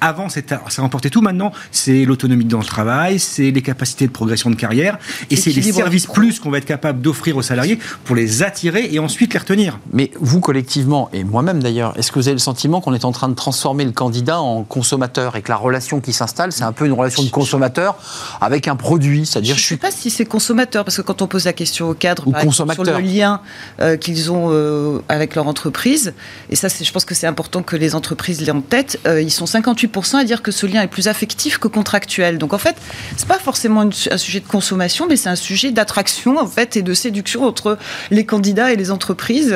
[0.00, 1.20] Avant, ça remportait tout.
[1.20, 4.98] Maintenant, c'est l'autonomie dans le travail, c'est les capacités de progression de carrière,
[5.30, 8.88] et c'est les services plus qu'on va être capable d'offrir aux salariés pour les attirer
[8.92, 9.78] et ensuite les retenir.
[9.92, 13.12] Mais vous, collectivement, et moi-même d'ailleurs, est-ce que vous avez le sentiment qu'on est en
[13.12, 16.72] train de transformer le candidat en consommateur et que la relation qui s'installe, c'est un
[16.72, 17.96] peu une relation de consommateur
[18.40, 19.26] avec un produit?
[19.26, 21.90] C'est-à-dire, je ne sais pas si c'est consommateur, parce que quand on pose la question
[21.90, 23.40] au cadre sur le lien
[23.80, 26.14] euh, qu'ils ont euh, avec leur entreprise,
[26.48, 29.30] et ça, je pense que c'est important que les entreprises l'aient en tête, euh, ils
[29.30, 32.38] sont 58 à dire que ce lien est plus affectif que contractuel.
[32.38, 32.76] Donc en fait,
[33.16, 36.82] c'est pas forcément un sujet de consommation, mais c'est un sujet d'attraction en fait et
[36.82, 37.78] de séduction entre
[38.10, 39.52] les candidats et les entreprises.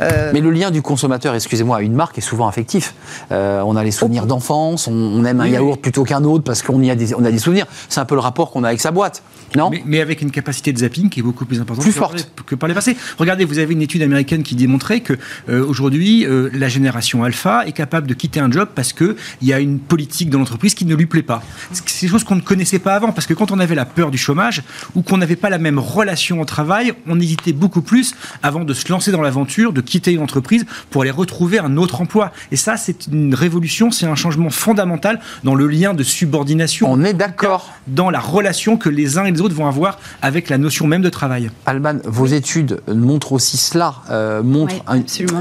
[0.00, 2.94] Euh, mais le lien du consommateur, excusez-moi, à une marque est souvent affectif.
[3.30, 6.88] Euh, on a les souvenirs d'enfance, on, aime un yaourt plutôt qu'un autre parce qu'on
[6.88, 7.66] a des, on a des souvenirs.
[7.88, 9.22] C'est un peu le rapport qu'on a avec sa boîte.
[9.54, 9.70] Non?
[9.84, 12.24] Mais, avec une capacité de zapping qui est beaucoup plus importante plus que, forte.
[12.34, 12.96] Par que par les passés.
[13.18, 15.12] Regardez, vous avez une étude américaine qui démontrait que
[15.50, 19.60] euh, aujourd'hui, la génération alpha est capable de quitter un job parce qu'il y a
[19.60, 21.42] une politique dans l'entreprise qui ne lui plaît pas.
[21.72, 24.10] C'est des choses qu'on ne connaissait pas avant, parce que quand on avait la peur
[24.10, 24.62] du chômage
[24.94, 28.74] ou qu'on n'avait pas la même relation au travail, on hésitait beaucoup plus avant de
[28.74, 32.32] se lancer dans l'aventure, de quitter une entreprise pour aller retrouver un autre emploi.
[32.50, 36.90] Et ça, c'est une révolution, c'est un changement fondamental dans le lien de subordination.
[36.90, 37.72] On est d'accord.
[37.86, 41.02] Dans la relation que les uns et les autres vont avoir avec la notion même
[41.02, 41.50] de travail.
[41.66, 44.84] Alban, vos études montrent aussi cela, euh, montrent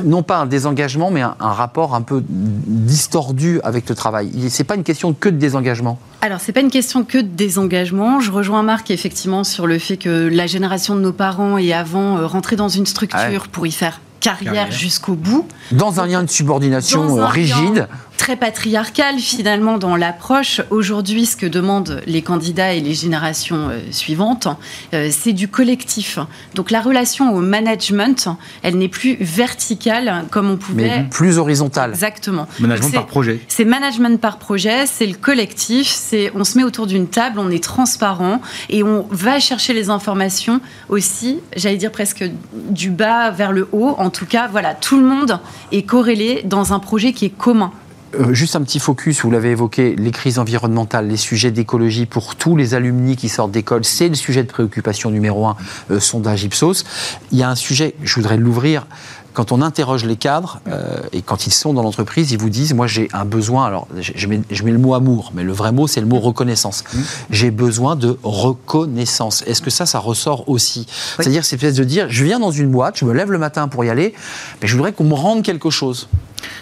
[0.04, 4.63] non pas un désengagement, mais un, un rapport un peu distordu avec le travail c'est
[4.63, 5.99] pas une question que de désengagement.
[6.21, 8.19] Alors, c'est pas une question que de désengagement.
[8.19, 12.17] Je rejoins Marc effectivement sur le fait que la génération de nos parents et avant
[12.17, 15.47] euh, rentrer dans une structure pour y faire carrière, jusqu'au bout.
[15.71, 17.88] Dans un lien de subordination euh, rigide
[18.21, 20.62] très patriarcal finalement dans l'approche.
[20.69, 24.47] Aujourd'hui, ce que demandent les candidats et les générations euh, suivantes,
[24.93, 26.19] euh, c'est du collectif.
[26.53, 28.29] Donc la relation au management,
[28.62, 30.99] elle n'est plus verticale comme on pouvait.
[30.99, 31.89] Mais plus horizontale.
[31.89, 32.47] Exactement.
[32.60, 33.39] Management par projet.
[33.47, 37.49] C'est management par projet, c'est le collectif, c'est on se met autour d'une table, on
[37.49, 43.51] est transparent et on va chercher les informations aussi, j'allais dire presque du bas vers
[43.51, 43.95] le haut.
[43.97, 45.39] En tout cas, voilà, tout le monde
[45.71, 47.71] est corrélé dans un projet qui est commun.
[48.19, 52.36] Euh, juste un petit focus, vous l'avez évoqué, les crises environnementales, les sujets d'écologie pour
[52.36, 55.56] tous les alumni qui sortent d'école, c'est le sujet de préoccupation numéro un,
[55.91, 56.84] euh, sondage Ipsos.
[57.32, 58.86] Il y a un sujet, je voudrais l'ouvrir,
[59.34, 62.74] quand on interroge les cadres euh, et quand ils sont dans l'entreprise, ils vous disent
[62.74, 63.65] moi j'ai un besoin.
[63.65, 66.20] Alors je mets, je mets, le mot amour, mais le vrai mot c'est le mot
[66.20, 66.84] reconnaissance.
[66.94, 67.00] Mmh.
[67.30, 69.44] J'ai besoin de reconnaissance.
[69.48, 70.86] Est-ce que ça, ça ressort aussi?
[71.17, 73.67] C'est-à-dire c'est peut-être de dire je viens dans une boîte, je me lève le matin
[73.67, 74.13] pour y aller,
[74.62, 76.08] mais je voudrais qu'on me rende quelque chose.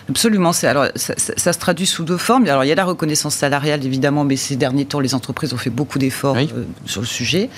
[0.10, 0.52] Absolument.
[0.64, 2.48] Alors, ça, ça, se traduit sous deux formes.
[2.48, 5.58] Alors, il y a la reconnaissance salariale, évidemment, mais ces derniers temps, les entreprises ont
[5.58, 7.50] fait beaucoup d'efforts euh, sur le sujet.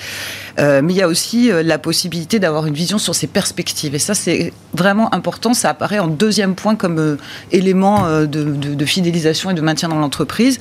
[0.59, 3.95] Euh, mais il y a aussi la possibilité d'avoir une vision sur ses perspectives.
[3.95, 5.53] Et ça, c'est vraiment important.
[5.53, 7.17] Ça apparaît en deuxième point comme
[7.51, 10.59] élément de, de, fidélisation et de maintien dans l'entreprise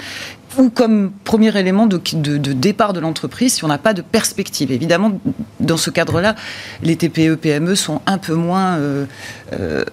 [0.59, 4.73] ou comme premier élément de, de, départ de l'entreprise si on n'a pas de perspective.
[4.73, 5.21] Évidemment,
[5.61, 6.35] dans ce cadre-là,
[6.83, 9.07] les TPE, PME sont un peu moins euh,
[9.53, 9.85] euh,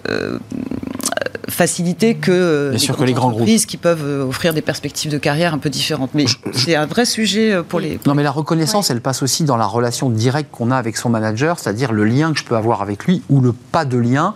[1.48, 5.18] facilité que, euh, les, que les grands entreprises qui peuvent euh, offrir des perspectives de
[5.18, 6.10] carrière un peu différentes.
[6.14, 7.98] Mais c'est un vrai sujet euh, pour les.
[8.06, 11.10] Non, mais la reconnaissance, elle passe aussi dans la relation directe qu'on a avec son
[11.10, 14.34] manager, c'est-à-dire le lien que je peux avoir avec lui ou le pas de lien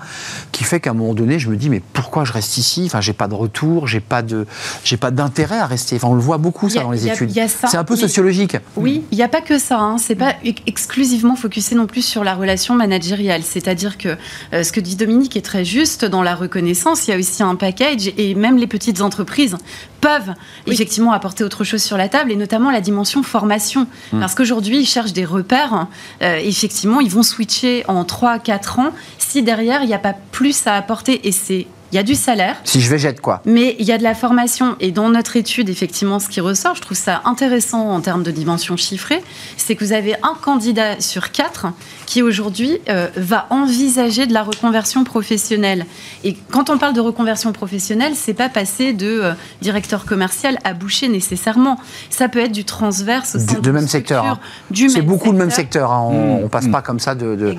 [0.52, 2.84] qui fait qu'à un moment donné, je me dis mais pourquoi je reste ici?
[2.86, 4.46] Enfin, j'ai pas de retour, j'ai pas de,
[4.84, 5.96] j'ai pas d'intérêt à rester.
[5.96, 7.30] Enfin, on le voit beaucoup ça dans les études.
[7.32, 8.56] C'est un peu sociologique.
[8.76, 9.78] Oui, il n'y a pas que ça.
[9.78, 9.96] Hein.
[9.98, 10.34] C'est pas
[10.66, 13.42] exclusivement focusé non plus sur la relation managériale.
[13.42, 14.16] C'est-à-dire que
[14.52, 17.54] ce que dit Dominique est très juste dans la reconnaissance il y a aussi un
[17.56, 19.56] package et même les petites entreprises
[20.00, 20.34] peuvent
[20.66, 23.86] effectivement apporter autre chose sur la table et notamment la dimension formation.
[24.12, 24.20] Mmh.
[24.20, 25.86] Parce qu'aujourd'hui, ils cherchent des repères.
[26.22, 30.66] Euh, effectivement, ils vont switcher en 3-4 ans si derrière, il n'y a pas plus
[30.66, 31.26] à apporter.
[31.26, 32.56] Et c'est il y a du salaire.
[32.64, 33.42] Si je végète, quoi.
[33.44, 34.76] Mais il y a de la formation.
[34.80, 38.30] Et dans notre étude, effectivement, ce qui ressort, je trouve ça intéressant en termes de
[38.30, 39.22] dimension chiffrée,
[39.58, 41.66] c'est que vous avez un candidat sur quatre
[42.12, 45.86] qui aujourd'hui euh, va envisager de la reconversion professionnelle.
[46.24, 50.74] Et quand on parle de reconversion professionnelle, c'est pas passer de euh, directeur commercial à
[50.74, 51.78] boucher nécessairement.
[52.10, 54.26] Ça peut être du transverse au sein de même secteur.
[54.26, 54.38] Hein.
[54.74, 55.90] C'est beaucoup le même secteur.
[55.90, 56.02] Hein.
[56.02, 56.48] On, mmh.
[56.50, 57.56] passe pas comme ça de, de,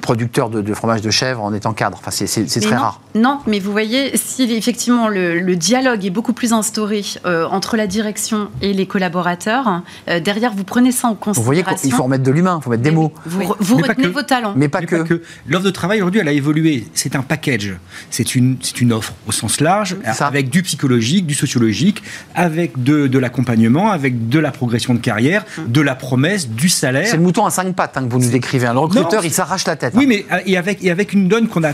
[0.00, 1.98] producteur de, fromage de chèvre en étant cadre.
[2.00, 3.00] Enfin, c'est très rare.
[3.16, 7.88] Non, mais vous voyez, si effectivement le, dialogue est beaucoup plus instauré euh, entre la
[7.88, 11.42] direction et les collaborateurs, derrière vous prenez ça en considération.
[11.42, 13.12] Vous voyez qu'il faut remettre de l'humain, il faut mettre des mots.
[13.26, 14.54] Vous, vous retenez vos talents.
[14.56, 15.22] Mais pas que.
[15.46, 16.86] L'offre de travail aujourd'hui, elle a évolué.
[16.94, 17.76] C'est un package.
[18.10, 22.02] C'est une, c'est une offre au sens large, avec du psychologique, du sociologique,
[22.34, 25.70] avec de, de l'accompagnement, avec de la progression de carrière, hum.
[25.70, 27.06] de la promesse, du salaire.
[27.06, 28.66] C'est le mouton à cinq pattes hein, que vous nous décrivez.
[28.66, 29.94] Le recruteur, il s'arrache la tête.
[29.96, 30.24] Oui, hein.
[30.30, 31.72] mais et avec, et avec une donne qu'on a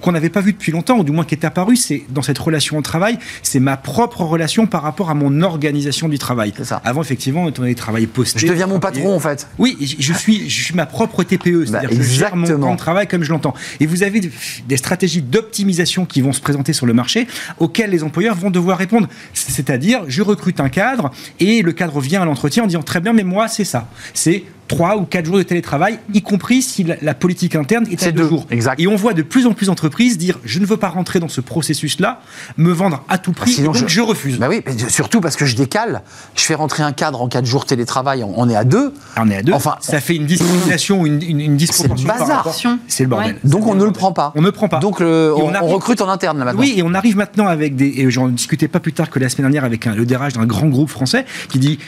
[0.00, 2.38] qu'on n'avait pas vu depuis longtemps, ou du moins qui est apparu, c'est dans cette
[2.38, 6.52] relation au travail, c'est ma propre relation par rapport à mon organisation du travail.
[6.62, 6.80] Ça.
[6.84, 8.40] Avant, effectivement, on avait travail posté.
[8.40, 9.48] Je deviens mon patron, en fait.
[9.58, 12.78] Oui, je suis, je suis ma propre TPE, c'est-à-dire bah, je gère mon temps de
[12.78, 13.54] travail comme je l'entends.
[13.80, 14.20] Et vous avez
[14.66, 17.26] des stratégies d'optimisation qui vont se présenter sur le marché,
[17.58, 19.08] auxquelles les employeurs vont devoir répondre.
[19.32, 23.12] C'est-à-dire, je recrute un cadre, et le cadre vient à l'entretien en disant, très bien,
[23.12, 23.88] mais moi, c'est ça.
[24.14, 28.12] C'est trois ou quatre jours de télétravail, y compris si la, politique interne est à
[28.12, 28.46] deux, jours.
[28.50, 28.78] Exact.
[28.78, 31.28] Et on voit de plus en plus d'entreprises dire je ne veux pas rentrer dans
[31.28, 32.20] ce processus-là,
[32.56, 34.38] me vendre à tout prix, donc je, refuse.
[34.38, 36.02] Bah oui, surtout parce que je décale,
[36.36, 38.92] je fais rentrer un cadre en quatre jours télétravail, on, est à deux.
[39.16, 39.52] On est à deux.
[39.52, 42.06] Enfin, ça fait une discrimination, une, une, disproportion.
[42.08, 42.54] C'est le bazar.
[42.86, 43.36] C'est le bordel.
[43.44, 44.32] Donc on ne le prend pas.
[44.36, 44.78] On ne prend pas.
[44.78, 46.60] Donc on, recrute en interne là maintenant.
[46.60, 47.94] Oui, et on arrive maintenant avec des.
[47.96, 50.46] Et j'en discutais pas plus tard que la semaine dernière avec un, le DRH d'un
[50.46, 51.78] grand groupe français qui dit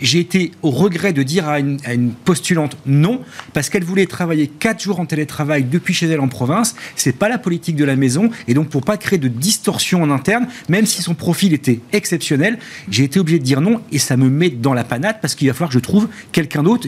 [0.00, 3.22] j'ai été au regret de dire à une, à une postulante non
[3.54, 6.76] parce qu'elle voulait travailler 4 jours en télétravail depuis chez elle en province.
[6.94, 8.30] C'est pas la politique de la maison.
[8.46, 12.60] Et donc, pour pas créer de distorsion en interne, même si son profil était exceptionnel,
[12.88, 13.80] j'ai été obligé de dire non.
[13.90, 16.62] Et ça me met dans la panade parce qu'il va falloir que je trouve quelqu'un
[16.62, 16.86] d'autre,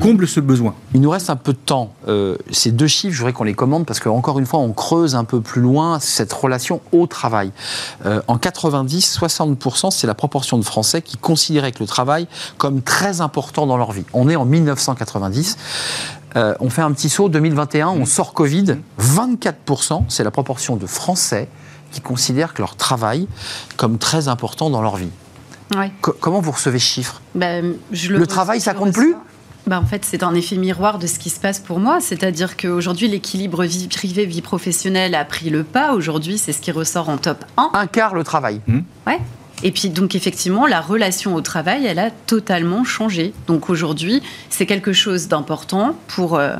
[0.00, 0.74] comble ce besoin.
[0.94, 1.92] Il nous reste un peu de temps.
[2.08, 5.14] Euh, ces deux chiffres, je voudrais qu'on les commande parce qu'encore une fois, on creuse
[5.14, 7.52] un peu plus loin cette relation au travail.
[8.06, 12.26] Euh, en 90, 60%, c'est la proportion de Français qui considéraient que le travail
[12.58, 14.04] comme très important dans leur vie.
[14.12, 15.56] On est en 1990.
[16.36, 18.76] Euh, on fait un petit saut, 2021, on sort Covid.
[19.00, 21.48] 24%, c'est la proportion de Français
[21.90, 23.26] qui considèrent que leur travail
[23.76, 25.10] comme très important dans leur vie.
[26.20, 27.20] comment vous recevez ce chiffre?
[27.34, 29.14] Ben, je Le, travail, ça compte plus?
[29.66, 32.00] Bah, en fait, c'est un effet miroir de ce qui se passe pour moi.
[32.00, 35.94] C'est-à-dire qu'aujourd'hui, l'équilibre vie privée, vie professionnelle a pris le pas.
[35.94, 37.70] Aujourd'hui, c'est ce qui ressort en top 1.
[37.74, 38.60] Un quart le travail.
[38.66, 38.80] Mmh.
[39.06, 39.18] Ouais.
[39.62, 43.34] Et puis donc effectivement, la relation au travail, elle a totalement changé.
[43.46, 46.36] Donc aujourd'hui, c'est quelque chose d'important pour...
[46.36, 46.54] Euh,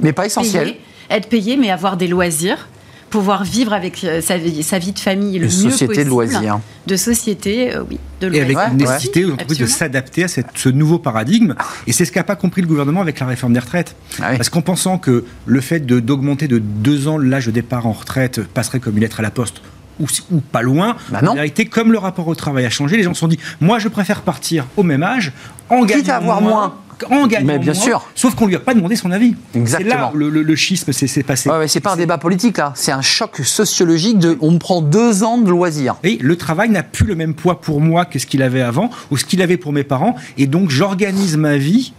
[0.00, 0.76] mais pas essentiel.
[1.10, 2.68] être payé, mais avoir des loisirs
[3.08, 6.04] pouvoir vivre avec euh, sa vie, sa vie de famille le mieux société possible.
[6.04, 6.60] de loisirs.
[6.86, 7.98] De société, euh, oui.
[8.20, 11.54] De et avec une nécessité de s'adapter à cette, ce nouveau paradigme.
[11.86, 13.94] Et c'est ce qu'a pas compris le gouvernement avec la réforme des retraites.
[14.20, 17.92] Ah Parce qu'en pensant que le fait d'augmenter de, deux ans l'âge de départ en
[17.92, 19.62] retraite passerait comme une lettre à la poste,
[20.00, 20.96] ou, ou, pas loin.
[21.10, 21.32] Bah non.
[21.32, 23.78] En réalité, comme le rapport au travail a changé, les gens se sont dit moi,
[23.78, 25.32] je préfère partir au même âge,
[25.68, 26.74] en gagnant avoir moins
[27.10, 28.06] en gagnant Mais bien sûr.
[28.14, 29.34] Sauf qu'on lui a pas demandé son avis.
[29.54, 29.94] Exactement.
[29.94, 31.48] Là le, le, le schisme s'est passé.
[31.48, 34.82] Ouais, c'est pas un débat politique là, c'est un choc sociologique de on me prend
[34.82, 35.96] deux ans de loisirs.
[36.02, 38.90] Et le travail n'a plus le même poids pour moi que ce qu'il avait avant
[39.10, 40.16] ou ce qu'il avait pour mes parents.
[40.36, 41.92] Et donc j'organise ma vie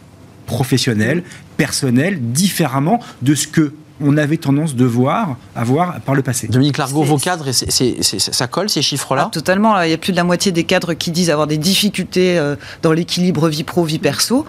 [0.46, 1.24] professionnelle,
[1.58, 6.48] personnelle, différemment de ce que on avait tendance de voir, avoir par le passé.
[6.48, 9.26] Dominique Largo, vos cadres, ça colle ces chiffres-là?
[9.28, 9.82] Ah, Totalement.
[9.82, 12.56] Il y a plus de la moitié des cadres qui disent avoir des difficultés euh,
[12.82, 14.46] dans l'équilibre vie pro, vie perso,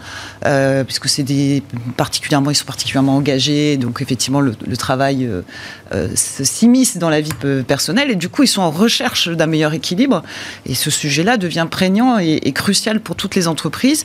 [0.47, 1.63] euh, puisque c'est des
[1.97, 5.29] particulièrement, ils sont particulièrement engagés, donc effectivement le, travail
[5.93, 7.33] euh, s'immisce dans la vie
[7.67, 10.23] personnelle et du coup ils sont en recherche d'un meilleur équilibre.
[10.67, 14.05] Et ce sujet-là devient prégnant et crucial pour toutes les entreprises.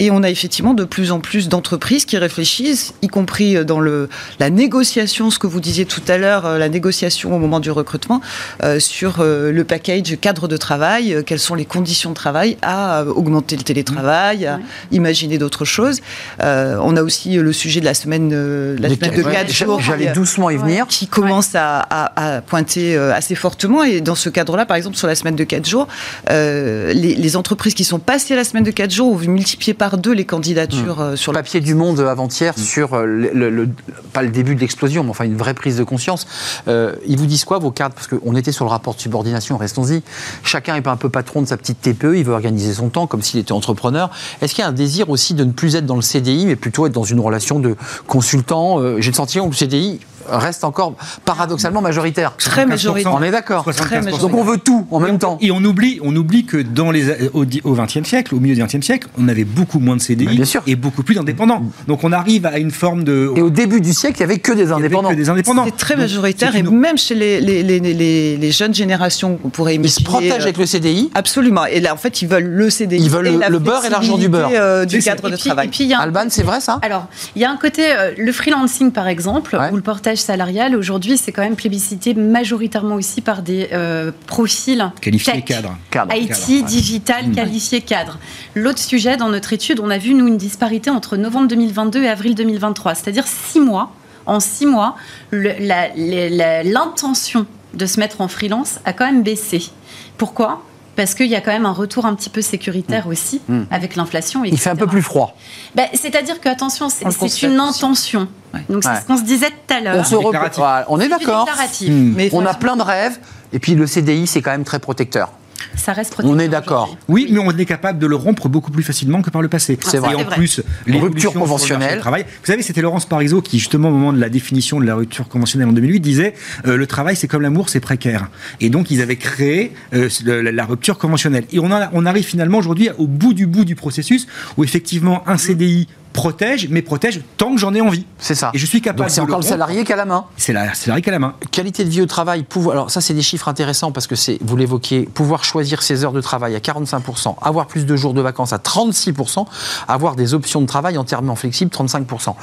[0.00, 4.08] Et on a effectivement de plus en plus d'entreprises qui réfléchissent, y compris dans le,
[4.38, 7.70] la négociation, ce que vous disiez tout à l'heure, euh, la négociation au moment du
[7.70, 8.22] recrutement,
[8.62, 13.04] euh, sur euh, le package cadre de travail, quelles sont les conditions de travail, à
[13.04, 14.58] augmenter le télétravail, à
[14.90, 16.00] imaginer d'autres choses.
[16.40, 18.30] on a aussi le sujet de la semaine,
[18.76, 19.80] la semaine de 4 jours.
[19.82, 20.86] J'allais doucement y venir.
[20.86, 23.84] Qui commence à, à, pointer assez fortement.
[23.84, 25.88] Et dans ce cadre-là, par exemple, sur la semaine de 4 jours,
[26.30, 29.74] les, les, entreprises qui sont passées à la semaine de 4 jours ont vu multiplier
[29.74, 31.02] par deux les candidatures mmh.
[31.02, 32.60] euh, sur le papier du Monde avant-hier mmh.
[32.60, 33.68] sur euh, le,
[34.12, 36.26] pas le début de l'explosion, mais enfin une vraie prise de conscience.
[36.68, 39.56] Euh, ils vous disent quoi vos cadres Parce qu'on était sur le rapport de subordination,
[39.56, 40.02] restons-y.
[40.42, 43.22] Chacun est un peu patron de sa petite TPE, il veut organiser son temps comme
[43.22, 44.10] s'il était entrepreneur.
[44.40, 46.56] Est-ce qu'il y a un désir aussi de ne plus être dans le CDI, mais
[46.56, 47.76] plutôt être dans une relation de
[48.06, 48.78] consultant?
[48.98, 50.00] J'ai le sentiment que le CDI
[50.30, 52.34] reste encore paradoxalement majoritaire.
[52.36, 53.12] Très majoritaire.
[53.14, 53.66] On est d'accord.
[53.68, 54.20] 75%.
[54.20, 55.38] Donc on veut tout en même temps.
[55.40, 58.84] Et on oublie, on oublie que dans les, au XXe siècle, au milieu du XXe
[58.84, 60.62] siècle, on avait beaucoup moins de CDI bien sûr.
[60.66, 61.62] et beaucoup plus d'indépendants.
[61.86, 63.32] Donc on arrive à une forme de.
[63.36, 65.10] Et au début du siècle, il y avait que des indépendants.
[65.10, 65.64] que des indépendants.
[65.66, 69.48] C'est très Donc, majoritaire et même chez les, les, les, les, les jeunes générations, on
[69.48, 70.04] pourrait Ils se imaginer.
[70.04, 71.10] protègent euh, avec le CDI.
[71.14, 71.64] Absolument.
[71.66, 73.02] Et là, en fait, ils veulent le CDI.
[73.04, 74.50] Ils veulent et le- beurre et l'argent du beurre.
[74.52, 75.66] euh, du cadre Et de puis, travail.
[75.66, 76.78] et puis, il y a un Alban, c'est vrai ça?
[76.82, 79.70] Alors, il y a un côté, euh, le freelancing par exemple, Ouais.
[79.72, 84.90] ou le portage salarial, aujourd'hui, c'est quand même plébiscité majoritairement aussi par des euh, profils
[85.00, 85.44] Qualifié tech.
[85.44, 85.76] cadre.
[85.90, 86.14] Cadre.
[86.14, 87.34] IT, Cadre, digital, Mm.
[87.34, 88.18] qualifié cadre.
[88.54, 92.08] L'autre sujet, dans notre étude, on a vu, nous, une disparité entre novembre 2022 et
[92.08, 93.92] avril 2023, c'est-à-dire six mois.
[94.26, 94.96] En six mois,
[95.32, 99.70] l'intention de se mettre en freelance a quand même baissé.
[100.18, 100.62] Pourquoi?
[100.96, 103.62] Parce qu'il y a quand même un retour un petit peu sécuritaire aussi Mm.
[103.70, 104.44] avec l'inflation.
[104.44, 105.36] Il fait un peu plus froid.
[105.74, 107.04] Ben, C'est-à-dire que, attention, c'est
[107.42, 108.28] une intention.
[108.54, 108.60] Ouais.
[108.68, 109.00] Donc, c'est Ouais.
[109.00, 110.04] ce qu'on se disait tout à l'heure.
[110.12, 111.48] On, on est d'accord.
[111.88, 113.18] Mais On a plein de rêves.
[113.52, 115.30] Et puis le CDI, c'est quand même très protecteur.
[115.76, 116.96] Ça reste protecteur On est d'accord.
[117.08, 119.78] Oui, mais on est capable de le rompre beaucoup plus facilement que par le passé.
[119.82, 120.12] C'est vrai.
[120.12, 120.36] Et en vrai.
[120.36, 122.22] plus, l'évolution Rupture sur le travail.
[122.24, 125.28] Vous savez, c'était Laurence Parisot qui, justement, au moment de la définition de la rupture
[125.28, 126.34] conventionnelle en 2008, disait
[126.66, 128.28] euh, le travail, c'est comme l'amour, c'est précaire.
[128.60, 131.44] Et donc, ils avaient créé euh, la, la rupture conventionnelle.
[131.52, 134.64] Et on, en a- on arrive finalement aujourd'hui au bout du bout du processus où
[134.64, 138.06] effectivement un CDI protège, mais protège tant que j'en ai envie.
[138.18, 138.50] C'est ça.
[138.54, 140.24] Et je suis capable Donc c'est le encore le salarié qui a la main.
[140.36, 141.34] C'est la, la règle à la main.
[141.50, 142.74] Qualité de vie au travail, pouvoir.
[142.76, 146.12] Alors ça, c'est des chiffres intéressants parce que c'est, vous l'évoquiez, pouvoir choisir ses heures
[146.12, 149.46] de travail à 45%, avoir plus de jours de vacances à 36%,
[149.88, 152.34] avoir des options de travail entièrement flexibles 35%.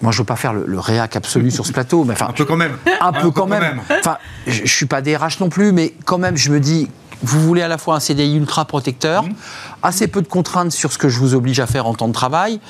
[0.00, 2.32] Moi, je veux pas faire le, le réac absolu sur ce plateau, mais enfin, Un
[2.32, 2.76] peu quand même.
[3.00, 3.80] un peu quand même.
[4.00, 6.88] Enfin, je, je suis pas DRH non plus, mais quand même, je me dis,
[7.22, 9.34] vous voulez à la fois un CDI ultra protecteur, Mhm.
[9.82, 12.12] assez peu de contraintes sur ce que je vous oblige à faire en temps de
[12.12, 12.60] travail,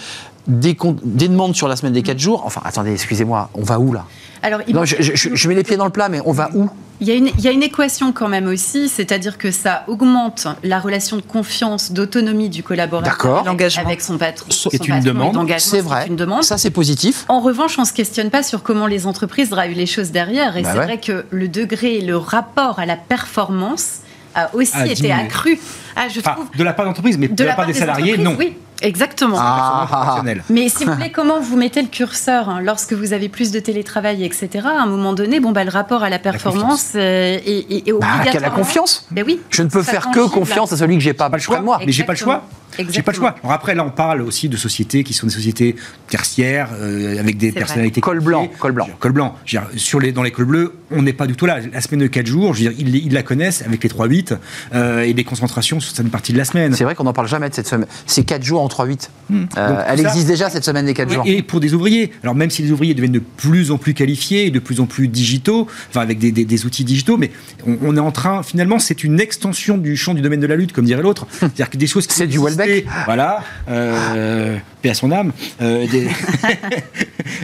[0.47, 2.43] des, demandes sur la semaine des 4 jours.
[2.45, 4.05] Enfin, attendez, excusez-moi, on va où là?
[4.45, 6.33] Alors, il, Non, je, je- je- je mets les pieds dans le plat, mais on
[6.33, 6.69] va où?
[7.01, 9.85] Il y a une, il y a une équation quand même aussi, c'est-à-dire que ça
[9.89, 13.35] augmente la relation de confiance, d'autonomie du collaborateur D'accord.
[13.39, 13.85] avec, L'engagement.
[13.87, 14.47] avec son patron.
[14.51, 15.49] C'est une demande.
[15.59, 16.07] C'est vrai.
[16.09, 16.43] une demande.
[16.45, 17.25] Ça, c'est positif.
[17.29, 20.57] En revanche, on ne se questionne pas sur comment les entreprises drivent les choses derrière.
[20.57, 20.85] Et Bah c'est ouais.
[20.85, 23.99] vrai que le degré, le rapport à la performance
[24.35, 25.15] a aussi A été diminué.
[25.15, 25.59] accru.
[25.97, 26.49] Ah, je Enfin, trouve.
[26.57, 28.35] de la part d'entreprise, mais de, la part des, salariés, non.
[28.39, 29.37] Oui, exactement.
[29.39, 30.23] Ah.
[30.51, 33.61] Mais si vous voulez, comment vous mettez le curseur hein, lorsque vous avez plus de
[33.61, 34.49] télétravail, etc.
[34.67, 37.93] À un moment donné, bon, bah, le rapport à la performance euh, est, est- est
[37.93, 38.33] Bah, obligatoirement.
[38.33, 39.07] qu'à la confiance.
[39.11, 39.41] Ben oui.
[39.51, 41.59] Je ne peux faire que confiance à celui que j'ai pas, Pas le choix.
[41.59, 41.79] de moi.
[41.85, 42.45] Mais j'ai pas le choix.
[42.89, 43.35] J'ai pas le choix.
[43.43, 45.77] Alors après, là, on parle aussi de sociétés qui sont des sociétés
[46.09, 48.01] tertiaires, euh, avec des personnalités.
[48.01, 48.89] Col blanc, col blanc.
[48.99, 49.35] Col blanc.
[49.45, 51.59] Je veux dire, sur les, dans les cols bleus, on n'est pas du tout là.
[51.71, 54.39] La semaine de 4 jours, je veux dire, ils, ils la connaissent avec les 3-8
[54.75, 56.73] euh, et des concentrations sur certaines parties de la semaine.
[56.75, 57.87] C'est vrai qu'on n'en parle jamais de cette semaine.
[58.07, 59.11] C'est 4 jours en 3-8.
[59.31, 59.51] Euh, Donc,
[59.89, 61.23] elle ça- existe déjà cette semaine des 4 jours.
[61.27, 62.13] Et pour des ouvriers.
[62.23, 64.87] Alors même si les ouvriers deviennent de plus en plus qualifiés, et de plus en
[64.87, 67.31] plus digitaux, enfin avec des, des- des outils digitaux, mais
[67.67, 70.57] on, on est en train, finalement, c'est une extension du champ du domaine de la
[70.57, 71.27] lutte, comme dirait l'autre.
[71.39, 72.87] C'est-à-dire que des choses qui C'est du Welbeck.
[73.07, 73.43] Voilà.
[73.71, 75.33] Euh, paix à son âme.
[75.61, 76.09] Euh, des,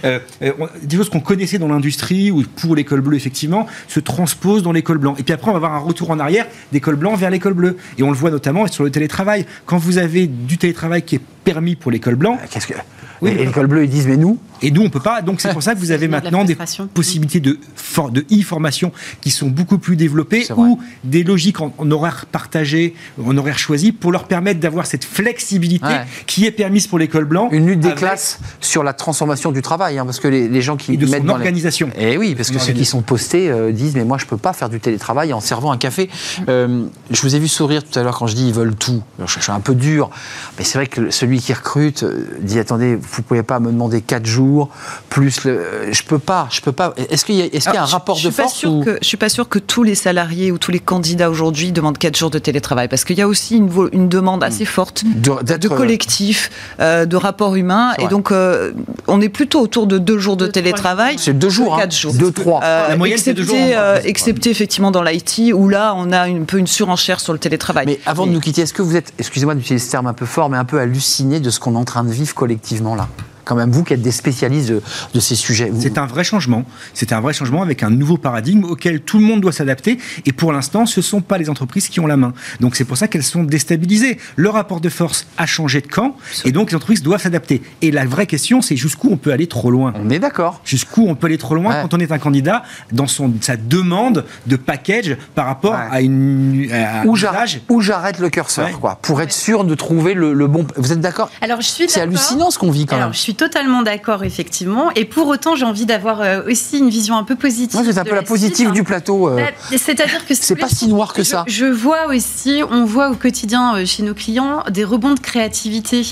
[0.05, 4.63] Euh, euh, des choses qu'on connaissait dans l'industrie ou pour l'école bleue, effectivement, se transposent
[4.63, 5.15] dans l'école blanc.
[5.19, 7.55] Et puis après, on va avoir un retour en arrière des cols blancs vers l'école
[7.55, 7.77] bleue.
[7.97, 9.47] Et on le voit notamment sur le télétravail.
[9.67, 12.75] Quand vous avez du télétravail qui est permis pour l'école blanc, Qu'est-ce que.
[13.23, 15.23] Oui, et l'école bleue, ils disent, mais nous, et nous, on peut pas.
[15.23, 16.57] Donc, c'est pour ça que vous avez de maintenant des
[16.95, 21.91] possibilités de, for- de e-formation qui sont beaucoup plus développées ou des logiques en, en
[21.91, 26.05] horaire partagé, en horaire choisi pour leur permettre d'avoir cette flexibilité Ouais.
[26.27, 27.49] qui est permise pour l'école blanc.
[27.53, 30.61] une lutte des avec- classes sur la transformation du travail, hein, parce que les, les
[30.63, 31.91] gens qui Et de mettent son dans les- organisation.
[31.97, 32.99] Eh oui, parce que ceux qui organisation.
[32.99, 35.79] sont postés euh, disent mais moi je peux pas faire du télétravail en servant un
[35.79, 36.11] café.
[36.49, 39.03] Euh, je vous ai vu sourire tout à l'heure quand je dis ils veulent tout.
[39.19, 40.11] Alors, je, je suis un peu dur,
[40.59, 44.01] mais c'est vrai que celui qui recrute euh, dit attendez vous pouvez pas me demander
[44.01, 44.69] quatre jours
[45.09, 46.95] plus le, euh, je peux pas, je peux pas.
[46.97, 48.99] Est-ce qu'il y a, est-ce qu'il y a un rapport je de force ou- que,
[49.01, 52.17] Je suis pas sûre que tous les salariés ou tous les candidats aujourd'hui demandent 4
[52.17, 55.69] jours de télétravail, parce qu'il y a aussi une, demande assez forte de- d'être de
[55.69, 58.73] collectif, euh, de rapport humain, et donc euh,
[59.07, 61.17] on est plutôt autour de deux jours de Deux, trois télétravail.
[61.19, 62.15] c'est deux jours, hein, Quatre jours.
[62.15, 62.61] deux trois.
[62.63, 64.09] Euh, La moyenne, c'est deux excepté, jours euh, crois.
[64.09, 67.87] excepté effectivement dans l'IT où là on a un peu une surenchère sur le télétravail.
[67.87, 70.27] Mais avant de nous quitter, est-ce que vous êtes, excusez-moi d'utiliser ce terme un peu
[70.27, 73.07] fort, mais un peu halluciné de ce qu'on est en train de vivre collectivement là
[73.49, 74.83] Quand même, vous qui êtes des spécialistes de,
[75.15, 75.71] de ces sujets.
[75.71, 76.65] vous- C'est un vrai changement.
[76.93, 79.99] C'est un vrai changement avec un nouveau paradigme auquel tout le monde doit s'adapter.
[80.27, 82.35] Et pour l'instant, ce ne sont pas les entreprises qui ont la main.
[82.61, 84.19] Donc c'est pour ça qu'elles sont déstabilisées.
[84.37, 86.15] Le rapport de force a changé de camp.
[86.45, 87.63] Et donc les entreprises doivent s'adapter.
[87.81, 89.95] Et la vraie question, c'est jusqu'où on peut aller trop loin?
[89.97, 90.61] On est d'accord.
[90.67, 91.83] Jusqu'où on peut aller trop loin Ouais.
[91.83, 95.89] quand on est un candidat dans son, sa demande de package par rapport Ouais.
[95.91, 98.73] à une à Où j'arrête, où j'arrête le curseur, Ouais.
[98.79, 100.67] quoi, pour être sûr de trouver le, le bon.
[100.77, 101.31] Vous êtes d'accord?
[101.41, 103.15] Alors, je suis C'est hallucinant ce qu'on vit quand Alors, même.
[103.15, 104.91] je suis totalement d'accord, effectivement.
[104.95, 107.81] Et pour autant, j'ai envie d'avoir euh, aussi une vision un peu positive.
[107.81, 109.31] Moi, c'est un peu la positive du plateau.
[109.31, 111.45] Bah, C'est-à-dire que c'est pas si noir que ça.
[111.47, 116.03] Je, je vois aussi, on voit au quotidien chez nos clients des rebonds de créativité.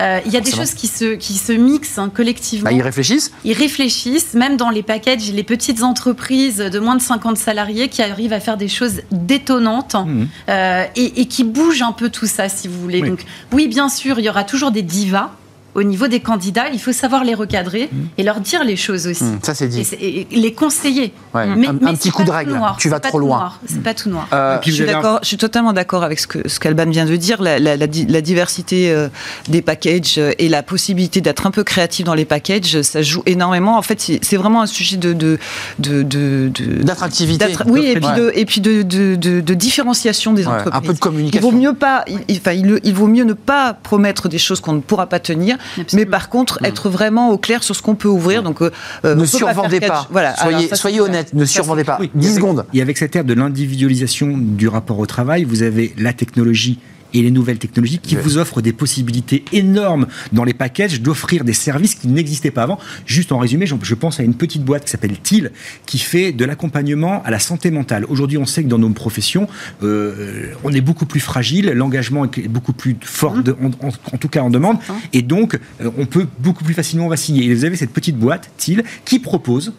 [0.00, 2.70] Euh, il y a des choses qui se, qui se mixent hein, collectivement.
[2.70, 7.02] Bah, ils réfléchissent Ils réfléchissent, même dans les packages, les petites entreprises de moins de
[7.02, 10.24] 50 salariés qui arrivent à faire des choses détonnantes mmh.
[10.48, 13.02] euh, et, qui bougent un peu tout ça, si vous voulez.
[13.02, 15.32] Donc, oui, bien sûr, il y aura toujours des divas
[15.74, 17.96] au niveau des candidats, il faut savoir les recadrer mmh.
[18.18, 19.24] et leur dire les choses aussi.
[19.24, 19.86] Mmh, ça, c'est dit.
[20.00, 21.12] Et, les conseiller.
[21.34, 22.60] Mais, un, petit coup de règle.
[22.78, 23.52] tu vas trop loin.
[23.66, 24.26] C'est pas tout noir.
[24.32, 27.40] Euh, je, suis je, suis totalement d'accord avec ce que ce qu'Alban vient de dire.
[27.40, 29.08] La, la, diversité euh,
[29.48, 33.22] des packages euh, et la possibilité d'être un peu créatif dans les packages, ça joue
[33.26, 33.78] énormément.
[33.78, 35.38] En fait, c'est vraiment un sujet de
[35.78, 37.46] d'attractivité.
[37.46, 40.72] De, de, oui, et puis, de, et puis de, de, différenciation des entreprises.
[40.74, 41.48] Un peu de communication.
[41.48, 42.04] Il vaut mieux pas.
[42.08, 45.20] Il, enfin, il, il vaut mieux ne pas promettre des choses qu'on ne pourra pas
[45.20, 45.58] tenir
[45.92, 46.66] mais par contre, mm.
[46.66, 48.42] être vraiment au clair sur ce qu'on peut ouvrir.
[48.42, 48.70] Donc, euh,
[49.04, 50.06] euh, ne survendez pas.
[50.10, 50.36] Voilà.
[50.36, 51.98] Soyez, soyez honnête, ne survendez pas.
[52.14, 52.66] 10 secondes.
[52.74, 56.78] Et avec cette ère de l'individualisation du rapport au travail, vous avez la technologie
[57.14, 61.52] et les nouvelles technologies qui vous offrent des possibilités énormes dans les packages d'offrir des
[61.52, 62.78] services qui n'existaient pas avant.
[63.06, 65.52] Juste en résumé, je pense à une petite boîte qui s'appelle TIL
[65.86, 68.04] qui fait de l'accompagnement à la santé mentale.
[68.08, 69.48] Aujourd'hui, on sait que dans nos professions,
[69.82, 73.70] euh, on est beaucoup plus fragile, l'engagement est beaucoup plus fort, mmh.
[74.12, 74.78] en, tout cas en demande,
[75.12, 77.44] et donc euh, on peut beaucoup plus facilement vaciller.
[77.44, 79.72] Et vous avez cette petite boîte TIL qui propose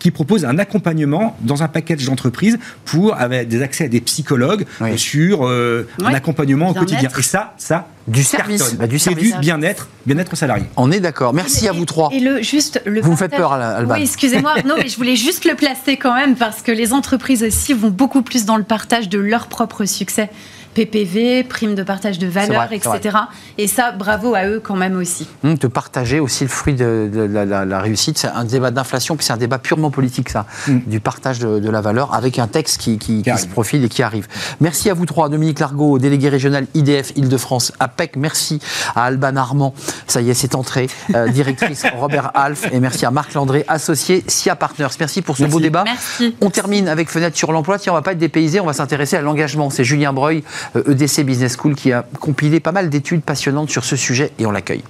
[0.00, 4.66] qui propose un accompagnement dans un package d'entreprise pour avec des accès à des psychologues
[4.96, 7.08] sur euh, un accompagnement au quotidien.
[7.16, 10.64] Et ça, ça, du service, bah, du, du bien-être, bien-être salarié.
[10.76, 11.34] On est d'accord.
[11.34, 12.08] Merci à vous trois.
[12.12, 13.94] Et le juste le vous me faites peur, Alban.
[13.94, 14.54] Oui, excusez-moi.
[14.64, 17.90] non, mais je voulais juste le placer quand même parce que les entreprises aussi vont
[17.90, 20.30] beaucoup plus dans le partage de leur propre succès.
[20.74, 23.16] PPV, prime de partage de valeur, etc.
[23.58, 25.26] Et ça, bravo à eux quand même aussi.
[25.44, 28.18] Hum, de partager aussi le fruit de, la, réussite.
[28.18, 30.80] C'est un débat d'inflation, puis c'est un débat purement politique, ça, hum.
[30.86, 34.28] du partage de, la valeur, avec un texte qui, se profile et qui arrive.
[34.60, 38.16] Merci à vous trois, Dominique Largot, délégué régional IDF Île-de-France, APEC.
[38.16, 38.60] Merci
[38.94, 39.74] à Alban Armand,
[40.06, 44.24] ça y est, c'est entré, euh, directrice Robert Alf, et merci à Marc Landré, associé
[44.26, 44.88] SIA Partners.
[44.98, 45.84] Merci pour ce beau débat.
[45.84, 46.34] Merci.
[46.40, 47.78] On termine avec Fenêtre sur l'emploi.
[47.78, 49.70] Tiens, on va pas être dépaysé, on va s'intéresser à l'engagement.
[49.70, 50.42] C'est Julien Breuil,
[50.74, 54.32] EDC euh, e Business School qui a compilé pas mal d'études passionnantes sur ce sujet
[54.38, 54.84] et on l'accueille.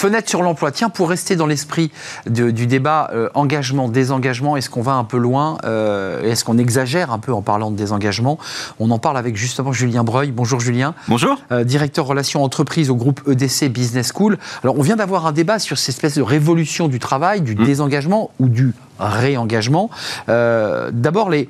[0.00, 0.72] Fenêtre sur l'emploi.
[0.72, 1.90] Tiens, pour rester dans l'esprit
[2.24, 7.12] du débat euh, engagement, désengagement, est-ce qu'on va un peu loin euh, Est-ce qu'on exagère
[7.12, 8.38] un peu en parlant de désengagement?
[8.78, 10.30] On en parle avec justement Julien Breuil.
[10.30, 10.94] Bonjour Julien.
[11.06, 11.36] Bonjour.
[11.52, 14.38] Euh, directeur relations entreprises au groupe EDC Business School.
[14.62, 17.66] Alors, on vient d'avoir un débat sur cette espèce de révolution du travail, du mmh.
[17.66, 19.90] désengagement ou du réengagement.
[20.28, 21.46] D'abord, il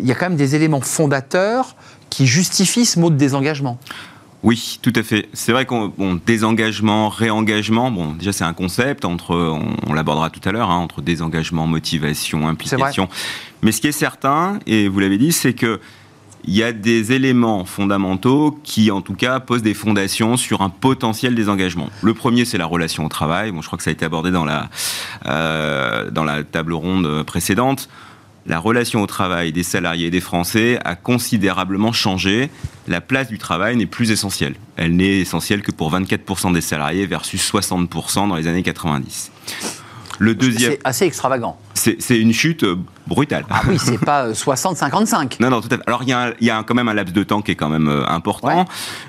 [0.00, 1.74] y a quand même des éléments fondateurs
[2.08, 3.78] qui justifient ce mot de désengagement.
[4.42, 5.28] Oui, tout à fait.
[5.34, 9.36] C'est vrai qu'on bon, désengagement, réengagement, bon, déjà c'est un concept entre,
[9.86, 13.08] on, l'abordera tout à l'heure, hein, entre désengagement, motivation, implication.
[13.62, 15.80] Mais ce qui est certain, et vous l'avez dit, c'est que
[16.44, 20.70] il y a des éléments fondamentaux qui, en tout cas, posent des fondations sur un
[20.70, 21.90] potentiel désengagement.
[22.00, 23.52] Le premier, c'est la relation au travail.
[23.52, 24.70] Bon, je crois que ça a été abordé dans la,
[25.26, 27.90] euh, dans la table ronde précédente
[28.46, 32.50] la relation au travail des salariés et des Français a considérablement changé.
[32.88, 34.54] La place du travail n'est plus essentielle.
[34.76, 39.30] Elle n'est essentielle que pour 24% des salariés versus 60% dans les années 90.
[40.18, 40.72] Le deuxième.
[40.72, 41.58] C'est assez extravagant.
[41.74, 42.76] C'est une chute euh,
[43.06, 43.46] brutale.
[43.48, 45.36] Ah oui, c'est pas 60-55.
[45.40, 45.82] Non, non, tout à fait.
[45.86, 48.06] Alors, il y, a quand même un laps de temps qui est quand même euh,
[48.06, 48.66] important.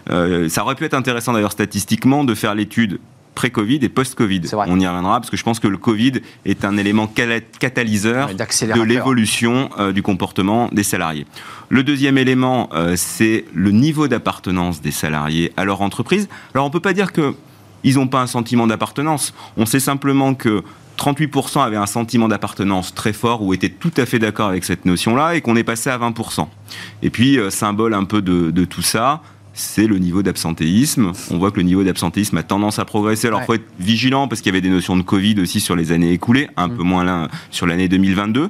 [0.10, 3.00] Euh, ça aurait pu être intéressant d'ailleurs statistiquement de faire l'étude
[3.36, 4.42] pré-Covid et post-Covid.
[4.54, 6.14] On y reviendra parce que je pense que le Covid
[6.46, 11.26] est un élément catalyseur de l'évolution euh, du comportement des salariés.
[11.70, 16.28] Le deuxième élément, euh, c'est le niveau d'appartenance des salariés à leur entreprise.
[16.54, 19.34] Alors on ne peut pas dire qu'ils n'ont pas un sentiment d'appartenance.
[19.58, 20.64] On sait simplement que
[20.98, 24.86] 38% avaient un sentiment d'appartenance très fort ou étaient tout à fait d'accord avec cette
[24.86, 26.48] notion-là et qu'on est passé à 20%.
[27.02, 29.22] Et puis, euh, symbole un peu de tout ça,
[29.54, 31.12] c'est le niveau d'absentéisme.
[31.30, 33.28] On voit que le niveau d'absentéisme a tendance à progresser.
[33.28, 35.76] Alors, il faut être vigilant parce qu'il y avait des notions de Covid aussi sur
[35.76, 36.78] les années écoulées, un mm.
[36.78, 38.49] peu moins là sur l'année 2022.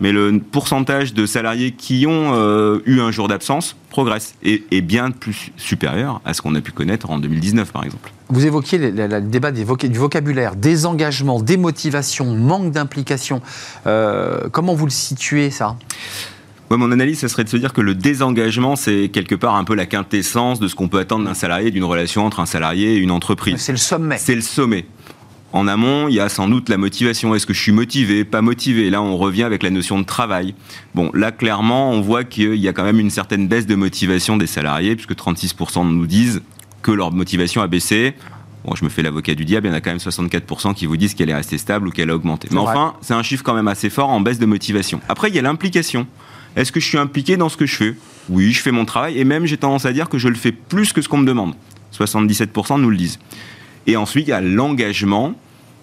[0.00, 4.80] Mais le pourcentage de salariés qui ont euh, eu un jour d'absence progresse et est
[4.80, 8.10] bien plus supérieur à ce qu'on a pu connaître en 2019, par exemple.
[8.28, 13.42] Vous évoquiez le, débat du vocabulaire, désengagement, démotivation, manque d'implication.
[13.86, 15.76] Euh, comment vous le situez, ça?
[16.78, 19.74] Mon analyse, ce serait de se dire que le désengagement, c'est quelque part un peu
[19.74, 22.96] la quintessence de ce qu'on peut attendre d'un salarié, d'une relation entre un salarié et
[22.96, 23.56] une entreprise.
[23.58, 24.18] C'est le sommet.
[24.18, 24.86] C'est le sommet.
[25.52, 27.34] En amont, il y a sans doute la motivation.
[27.34, 28.88] Est-ce que je suis motivé, pas motivé?
[28.88, 30.54] Là, on revient avec la notion de travail.
[30.94, 34.38] Bon, là, clairement, on voit qu'il y a quand même une certaine baisse de motivation
[34.38, 36.42] des salariés, puisque 36% nous disent
[36.80, 38.14] que leur motivation a baissé.
[38.64, 40.86] Bon, je me fais l'avocat du diable, il y en a quand même 64% qui
[40.86, 42.48] vous disent qu'elle est restée stable ou qu'elle a augmenté.
[42.50, 45.00] Mais enfin, c'est un chiffre quand même assez fort en baisse de motivation.
[45.08, 46.06] Après, il y a l'implication.
[46.56, 47.94] Est-ce que je suis impliqué dans ce que je fais?
[48.28, 50.52] Oui, je fais mon travail et même j'ai tendance à dire que je le fais
[50.52, 51.54] plus que ce qu'on me demande.
[51.96, 53.18] 77% nous le disent.
[53.86, 55.34] Et ensuite, il y a l'engagement.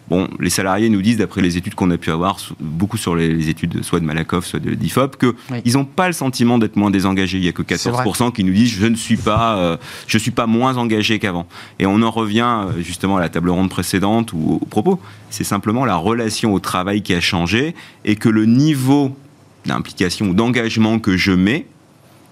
[0.09, 3.49] Bon, les salariés nous disent, d'après les études qu'on a pu avoir, beaucoup sur les,
[3.49, 7.37] études soit de Malakoff, soit de l'IFOP, qu'ils n'ont pas le sentiment d'être moins désengagés.
[7.37, 10.31] Il n'y a que 14% qui nous disent, je ne suis pas, euh, je suis
[10.31, 11.47] pas moins engagé qu'avant.
[11.77, 14.99] Et on en revient euh, justement à la table ronde précédente ou au propos.
[15.29, 19.15] C'est simplement la relation au travail qui a changé et que le niveau
[19.65, 21.65] d'implication ou d'engagement que je mets,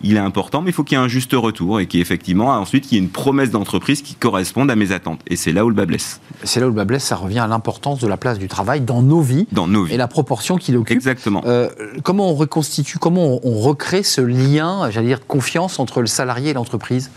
[0.02, 2.86] il est important, mais il faut qu'il y ait un juste retour et qu'effectivement, ensuite,
[2.86, 5.22] qu'il y ait une promesse d'entreprise qui corresponde à mes attentes.
[5.28, 6.22] Et c'est là où le bas blesse.
[6.44, 8.82] C'est là où le bas blesse, ça revient à l'importance de la place du travail
[8.82, 9.48] dans nos vies.
[9.52, 9.96] Dans nos vies.
[9.96, 10.96] Et la proportion qu'il occupe.
[10.96, 11.42] Exactement.
[11.46, 11.70] Euh,
[12.04, 16.52] comment on reconstitue, comment on recrée ce lien, j'allais dire, de confiance entre le salarié
[16.52, 17.10] et l'entreprise?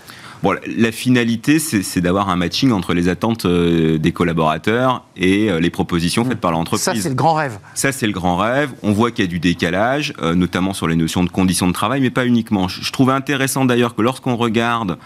[0.43, 5.61] Bon, la finalité, c'est d'avoir un matching entre les attentes euh, des collaborateurs et euh,
[5.61, 6.83] les propositions faites par l'entreprise.
[6.83, 7.59] Ça, c'est le grand rêve.
[7.75, 8.71] Ça, c'est le grand rêve.
[8.83, 11.73] On voit qu'il y a du décalage, euh, notamment sur les notions de conditions de
[11.73, 12.69] travail, mais pas uniquement.
[12.69, 14.97] Je, trouve intéressant d'ailleurs que lorsqu'on regarde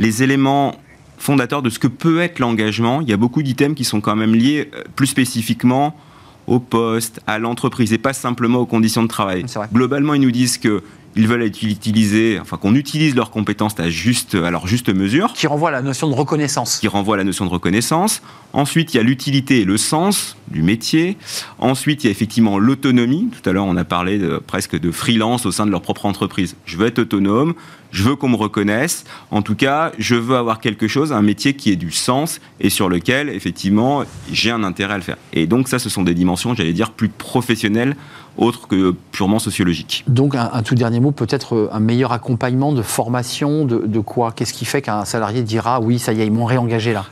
[0.00, 0.74] les éléments
[1.16, 4.16] fondateurs de ce que peut être l'engagement, il y a beaucoup d'items qui sont quand
[4.16, 5.96] même liés plus spécifiquement
[6.48, 9.44] au poste, à l'entreprise et pas simplement aux conditions de travail.
[9.72, 10.82] Globalement, ils nous disent que
[11.16, 15.32] ils veulent être utilisés, enfin qu'on utilise leurs compétences à, juste, à leur juste mesure.
[15.32, 16.78] Qui renvoie à la notion de reconnaissance.
[16.78, 18.22] Qui renvoie à la notion de reconnaissance.
[18.54, 21.16] Ensuite, il y a l'utilité et le sens du métier.
[21.58, 23.28] Ensuite, il y a effectivement l'autonomie.
[23.30, 26.06] Tout à l'heure, on a parlé de, presque de freelance au sein de leur propre
[26.06, 26.56] entreprise.
[26.66, 27.54] Je veux être autonome,
[27.90, 29.04] je veux qu'on me reconnaisse.
[29.30, 32.70] En tout cas, je veux avoir quelque chose, un métier qui ait du sens et
[32.70, 35.18] sur lequel, effectivement, j'ai un intérêt à le faire.
[35.32, 37.96] Et donc, ça, ce sont des dimensions, j'allais dire, plus professionnelles
[38.36, 40.04] autre que purement sociologique.
[40.08, 44.32] Donc un, tout dernier mot, peut-être euh, un meilleur accompagnement de formation, de, quoi?
[44.32, 47.06] Qu'est-ce qui fait qu'un salarié dira oui, ça y est, ils m'ont réengagé là?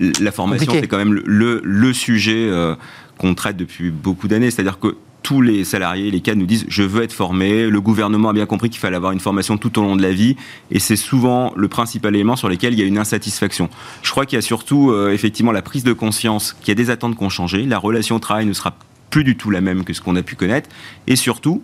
[0.00, 2.74] Euh, La formation, c'est quand même le, le, sujet euh,
[3.16, 4.50] qu'on traite depuis beaucoup d'années.
[4.50, 7.68] C'est-à-dire que tous les salariés, les cadres nous disent je veux être formé.
[7.68, 10.12] Le gouvernement a bien compris qu'il fallait avoir une formation tout au long de la
[10.12, 10.36] vie,
[10.70, 13.68] et c'est souvent le principal élément sur lequel il y a une insatisfaction.
[14.02, 16.90] Je crois qu'il y a surtout effectivement la prise de conscience qu'il y a des
[16.90, 17.64] attentes qui ont changé.
[17.64, 18.74] La relation au travail ne sera
[19.18, 20.70] plus du tout la même que ce qu'on a pu connaître.
[21.08, 21.60] Et surtout,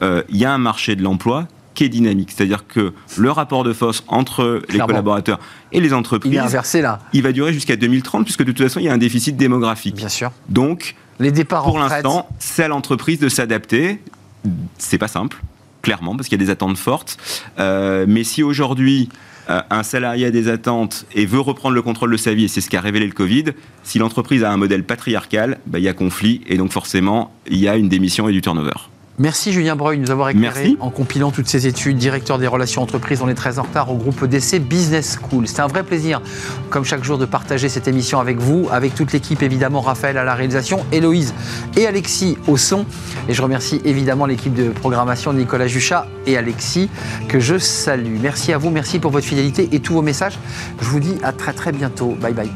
[0.00, 2.30] euh, il y a un marché de l'emploi qui est dynamique.
[2.34, 5.38] C'est-à-dire que le rapport de force entre les collaborateurs
[5.70, 7.00] et les entreprises, il est inversé là.
[7.12, 9.96] Il va durer jusqu'à 2030 puisque de toute façon il y a un déficit démographique.
[9.96, 10.32] Bien sûr.
[10.48, 14.00] Donc les départs pour l'instant, c'est à l'entreprise de s'adapter.
[14.78, 15.42] C'est pas simple,
[15.82, 17.18] clairement, parce qu'il y a des attentes fortes.
[17.58, 19.10] Euh, mais si aujourd'hui
[19.50, 22.48] euh, un salarié a des attentes et veut reprendre le contrôle de sa vie, et
[22.48, 23.44] c'est ce qu'a révélé le Covid,
[23.82, 27.58] si l'entreprise a un modèle patriarcal, bah, il y a conflit, et donc forcément, il
[27.58, 28.93] y a une démission et du turnover.
[29.18, 32.82] Merci Julien Breuil de nous avoir éclairé en compilant toutes ces études, directeur des relations
[32.82, 33.22] entreprises.
[33.22, 35.46] On est très en retard au groupe DC Business School.
[35.46, 36.20] C'était un vrai plaisir,
[36.68, 40.24] comme chaque jour, de partager cette émission avec vous, avec toute l'équipe évidemment, Raphaël à
[40.24, 41.32] la réalisation, Héloïse
[41.76, 42.86] et Alexis au son.
[43.28, 46.90] Et je remercie évidemment l'équipe de programmation, Nicolas Juchat et Alexis,
[47.28, 48.18] que je salue.
[48.20, 50.40] Merci à vous, merci pour votre fidélité et tous vos messages.
[50.80, 52.16] Je vous dis à très très bientôt.
[52.20, 52.50] Bye bye.